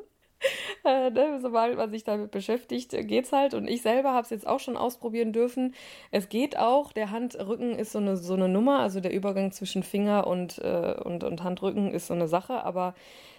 Äh, 0.84 1.12
ne, 1.12 1.40
sobald 1.40 1.78
man 1.78 1.92
sich 1.92 2.04
damit 2.04 2.32
beschäftigt, 2.32 2.90
geht's 3.08 3.32
halt. 3.32 3.54
Und 3.54 3.68
ich 3.68 3.84
selber 3.84 4.14
habe 4.14 4.24
es 4.24 4.32
jetzt 4.32 4.48
auch 4.48 4.60
schon 4.60 4.78
ausprobieren 4.78 5.32
dürfen. 5.32 5.76
Es 6.10 6.28
geht 6.28 6.58
auch. 6.58 6.92
Der 6.92 7.12
Handrücken 7.12 7.78
ist 7.78 7.92
so 7.92 8.00
eine, 8.00 8.18
so 8.18 8.34
eine 8.34 8.50
Nummer, 8.50 8.80
also 8.80 9.00
der 9.00 9.14
Übergang 9.14 9.52
zwischen 9.52 9.84
Finger 9.84 10.26
und, 10.26 10.58
äh, 10.58 10.96
und, 11.04 11.24
und 11.24 11.44
Handrücken 11.44 11.92
ist 11.92 12.08
so 12.08 12.16
eine 12.16 12.28
Sache. 12.28 12.64
Aber 12.64 12.96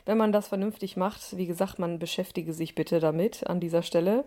wenn 0.06 0.16
man 0.16 0.32
das 0.32 0.48
vernünftig 0.48 0.96
macht, 0.96 1.36
wie 1.36 1.46
gesagt, 1.46 1.78
man 1.78 1.98
beschäftige 1.98 2.54
sich 2.54 2.74
bitte 2.74 3.00
damit 3.00 3.46
an 3.46 3.60
dieser 3.60 3.82
Stelle. 3.82 4.24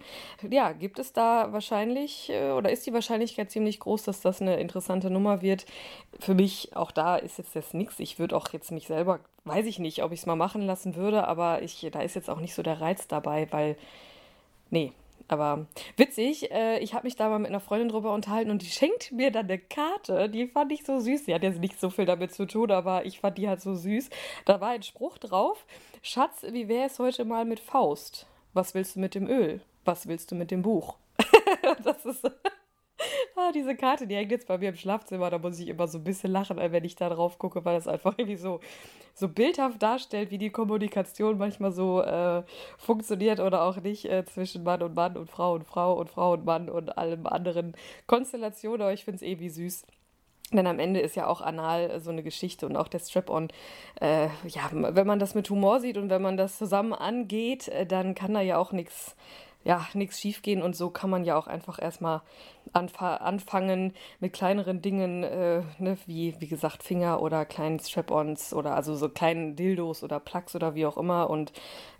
Ja, 0.48 0.74
gibt 0.74 1.00
es 1.00 1.14
da 1.14 1.52
wahrscheinlich 1.52 2.30
äh, 2.30 2.52
oder 2.52 2.70
ist 2.70 2.86
die 2.86 2.94
Wahrscheinlichkeit 2.94 3.50
ziemlich 3.50 3.80
groß, 3.80 4.04
dass 4.04 4.22
das 4.22 4.42
eine 4.42 4.60
interessante 4.60 5.10
Nummer 5.10 5.42
wird? 5.42 5.66
Für 6.20 6.36
mich, 6.36 6.76
auch 6.76 6.92
da 6.92 7.16
ist 7.16 7.38
jetzt 7.38 7.56
das 7.56 7.74
nichts. 7.74 8.00
Ich 8.00 8.20
würde 8.20 8.36
auch 8.36 8.52
jetzt 8.54 8.72
mich 8.72 8.88
selber, 8.88 9.22
weiß 9.46 9.66
ich 9.66 9.80
nicht, 9.80 10.04
ob 10.04 10.12
ich 10.12 10.20
es 10.20 10.26
mal 10.26 10.36
machen 10.36 10.62
lassen 10.62 10.96
würde, 10.96 11.28
aber 11.28 11.64
ich, 11.64 11.88
da 11.92 12.02
ist 12.02 12.16
jetzt 12.16 12.30
auch 12.30 12.42
nicht 12.42 12.54
so 12.54 12.62
der 12.62 12.82
Reiz 12.82 13.08
dabei, 13.08 13.48
weil, 13.52 13.78
nee, 14.70 14.92
aber 15.32 15.68
witzig, 15.98 16.52
äh, 16.52 16.80
ich 16.80 16.94
habe 16.94 17.06
mich 17.06 17.16
da 17.16 17.30
mal 17.30 17.40
mit 17.40 17.50
einer 17.50 17.60
Freundin 17.60 17.90
drüber 17.90 18.14
unterhalten 18.14 18.52
und 18.52 18.62
die 18.62 18.68
schenkt 18.68 19.12
mir 19.12 19.32
dann 19.32 19.46
eine 19.46 19.60
Karte. 19.60 20.30
Die 20.30 20.48
fand 20.48 20.72
ich 20.72 20.84
so 20.84 21.00
süß. 21.00 21.26
Die 21.26 21.34
hat 21.34 21.44
jetzt 21.44 21.60
nicht 21.60 21.80
so 21.80 21.90
viel 21.90 22.06
damit 22.06 22.34
zu 22.34 22.46
tun, 22.46 22.72
aber 22.72 23.06
ich 23.06 23.20
fand 23.20 23.38
die 23.38 23.48
halt 23.48 23.62
so 23.62 23.76
süß. 23.76 24.10
Da 24.46 24.62
war 24.62 24.70
ein 24.70 24.84
Spruch 24.84 25.18
drauf: 25.18 25.66
Schatz, 26.02 26.44
wie 26.50 26.68
wäre 26.68 26.88
es 26.88 27.00
heute 27.00 27.26
mal 27.26 27.46
mit 27.46 27.60
Faust? 27.60 28.28
Was 28.54 28.74
willst 28.74 28.96
du 28.96 29.00
mit 29.00 29.16
dem 29.16 29.28
Öl? 29.28 29.62
Was 29.86 30.08
willst 30.08 30.32
du 30.32 30.36
mit 30.36 30.52
dem 30.52 30.62
Buch? 30.62 30.98
das 31.84 32.06
ist. 32.06 32.30
Ah, 33.42 33.54
diese 33.54 33.74
Karte, 33.76 34.06
die 34.06 34.16
hängt 34.16 34.32
jetzt 34.32 34.48
bei 34.48 34.58
mir 34.58 34.70
im 34.70 34.76
Schlafzimmer, 34.76 35.30
da 35.30 35.38
muss 35.38 35.60
ich 35.60 35.70
immer 35.70 35.88
so 35.88 35.98
ein 36.00 36.04
bisschen 36.04 36.30
lachen, 36.32 36.58
wenn 36.58 36.84
ich 36.84 36.98
da 36.98 37.08
drauf 37.08 37.38
gucke, 37.38 37.64
weil 37.64 37.76
das 37.76 37.88
einfach 37.88 38.16
irgendwie 38.18 38.36
so, 38.36 38.60
so 39.14 39.30
bildhaft 39.30 39.82
darstellt, 39.82 40.30
wie 40.30 40.38
die 40.38 40.50
Kommunikation 40.50 41.38
manchmal 41.38 41.72
so 41.72 42.02
äh, 42.02 42.44
funktioniert 42.78 43.40
oder 43.40 43.64
auch 43.64 43.78
nicht 43.78 44.04
äh, 44.06 44.26
zwischen 44.26 44.64
Mann 44.64 44.84
und 44.84 44.94
Mann 44.94 45.16
und 45.16 45.30
Frau 45.30 45.54
und 45.54 45.64
Frau 45.64 45.98
und 45.98 46.10
Frau 46.10 46.34
und 46.34 46.44
Mann 46.44 46.70
und 46.70 46.98
allem 46.98 47.26
anderen 47.28 47.76
Konstellationen, 48.08 48.82
aber 48.82 48.94
ich 48.94 49.06
finde 49.06 49.18
es 49.18 49.22
irgendwie 49.22 49.50
süß. 49.50 49.86
Denn 50.52 50.68
am 50.68 50.80
Ende 50.80 51.00
ist 51.00 51.16
ja 51.16 51.28
auch 51.28 51.40
anal 51.42 52.02
so 52.02 52.10
eine 52.10 52.24
Geschichte 52.24 52.66
und 52.66 52.76
auch 52.76 52.90
der 52.90 53.00
Strap-on. 53.00 53.50
Äh, 54.02 54.28
ja, 54.48 54.70
wenn 54.72 55.08
man 55.08 55.20
das 55.20 55.34
mit 55.34 55.50
Humor 55.50 55.80
sieht 55.80 55.98
und 55.98 56.10
wenn 56.10 56.22
man 56.22 56.36
das 56.36 56.58
zusammen 56.58 56.94
angeht, 56.94 57.70
äh, 57.70 57.86
dann 57.86 58.16
kann 58.16 58.34
da 58.34 58.42
ja 58.42 58.58
auch 58.58 58.74
nichts 58.74 59.16
ja, 59.64 59.86
nichts 59.94 60.20
schiefgehen 60.20 60.62
und 60.62 60.76
so 60.76 60.90
kann 60.90 61.10
man 61.10 61.26
ja 61.26 61.38
auch 61.38 61.48
einfach 61.48 61.82
erstmal 61.82 62.22
anf 62.72 63.02
anfangen 63.02 63.94
mit 64.20 64.34
kleineren 64.34 64.82
Dingen, 64.82 65.24
äh, 65.24 65.64
ne, 65.80 65.98
wie, 66.06 66.36
wie 66.40 66.48
gesagt, 66.48 66.84
Finger 66.84 67.22
oder 67.22 67.46
kleinen 67.46 67.80
Strap-ons 67.80 68.54
oder 68.54 68.76
also 68.76 68.96
so 68.96 69.10
kleinen 69.10 69.56
Dildos 69.56 70.04
oder 70.04 70.20
Plugs 70.20 70.56
oder 70.56 70.76
wie 70.76 70.86
auch 70.86 70.98
immer 70.98 71.30
und 71.30 71.52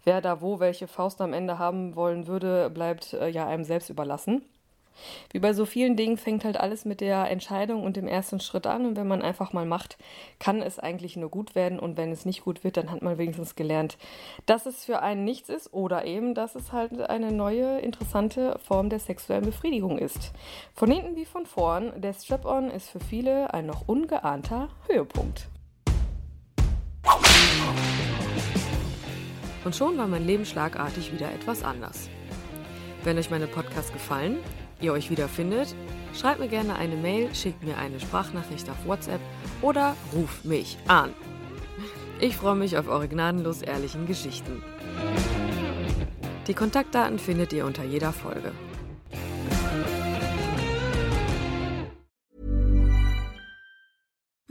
wer 0.04 0.22
da 0.22 0.42
wo 0.42 0.60
welche 0.60 0.88
Faust 0.88 1.22
am 1.22 1.34
Ende 1.34 1.60
haben 1.60 1.96
wollen 1.96 2.28
würde, 2.28 2.70
bleibt 2.70 3.14
äh, 3.14 3.28
ja 3.30 3.48
einem 3.48 3.64
selbst 3.64 3.90
überlassen. 3.90 4.44
Wie 5.32 5.40
bei 5.40 5.54
so 5.54 5.66
vielen 5.66 5.96
Dingen 5.96 6.18
fängt 6.18 6.44
halt 6.44 6.58
alles 6.60 6.86
mit 6.86 7.02
der 7.02 7.30
Entscheidung 7.30 7.84
und 7.84 7.98
dem 7.98 8.08
ersten 8.08 8.40
Schritt 8.40 8.68
an. 8.68 8.86
Und 8.86 8.98
wenn 8.98 9.08
man 9.08 9.22
einfach 9.22 9.54
mal 9.54 9.66
macht, 9.66 9.98
kann 10.40 10.62
es 10.62 10.80
eigentlich 10.80 11.16
nur 11.16 11.30
gut 11.30 11.56
werden. 11.56 11.80
Und 11.80 11.98
wenn 11.98 12.12
es 12.12 12.26
nicht 12.26 12.44
gut 12.44 12.64
wird, 12.64 12.78
dann 12.78 12.92
hat 12.92 13.02
man 13.02 13.18
wenigstens 13.18 13.56
gelernt, 13.56 13.98
dass 14.46 14.66
es 14.66 14.86
für 14.86 15.02
einen 15.02 15.24
nichts 15.24 15.50
ist 15.50 15.74
oder 15.74 16.06
eben, 16.06 16.34
dass 16.34 16.56
es 16.56 16.72
halt 16.72 17.00
eine 17.10 17.32
neue, 17.32 17.80
interessante 17.80 18.60
Form 18.60 18.90
der 18.90 19.00
sexuellen 19.00 19.46
Befriedigung 19.46 19.98
ist. 19.98 20.32
Von 20.74 20.92
hinten 20.92 21.16
wie 21.16 21.26
von 21.26 21.46
vorn, 21.46 21.94
der 22.02 22.14
Strap-on 22.14 22.72
ist 22.72 22.90
für 22.90 23.00
viele 23.00 23.54
ein 23.54 23.66
noch 23.66 23.88
ungeahnter 23.88 24.70
Höhepunkt. 24.88 25.50
Und 29.66 29.76
schon 29.76 29.98
war 29.98 30.08
mein 30.08 30.26
Leben 30.26 30.46
schlagartig 30.46 31.12
wieder 31.14 31.32
etwas 31.32 31.64
anders. 31.64 32.10
Wenn 33.04 33.18
euch 33.18 33.30
meine 33.30 33.48
Podcasts 33.48 33.92
gefallen, 33.92 34.40
ihr 34.82 34.94
euch 34.94 35.10
wiederfindet, 35.10 35.76
schreibt 36.14 36.40
mir 36.40 36.48
gerne 36.48 36.76
eine 36.76 36.96
Mail, 36.96 37.34
schickt 37.34 37.64
mir 37.64 37.78
eine 37.78 38.00
Sprachnachricht 38.00 38.70
auf 38.70 38.86
WhatsApp 38.86 39.22
oder 39.62 39.96
ruft 40.14 40.46
mich 40.46 40.78
an. 40.88 41.14
Ich 42.20 42.36
freue 42.36 42.56
mich 42.56 42.78
auf 42.78 42.88
eure 42.88 43.08
gnadenlos 43.08 43.62
ehrlichen 43.62 44.06
Geschichten. 44.06 44.62
Die 46.48 46.54
Kontaktdaten 46.54 47.20
findet 47.20 47.54
ihr 47.54 47.66
unter 47.66 47.84
jeder 47.84 48.12
Folge. 48.12 48.52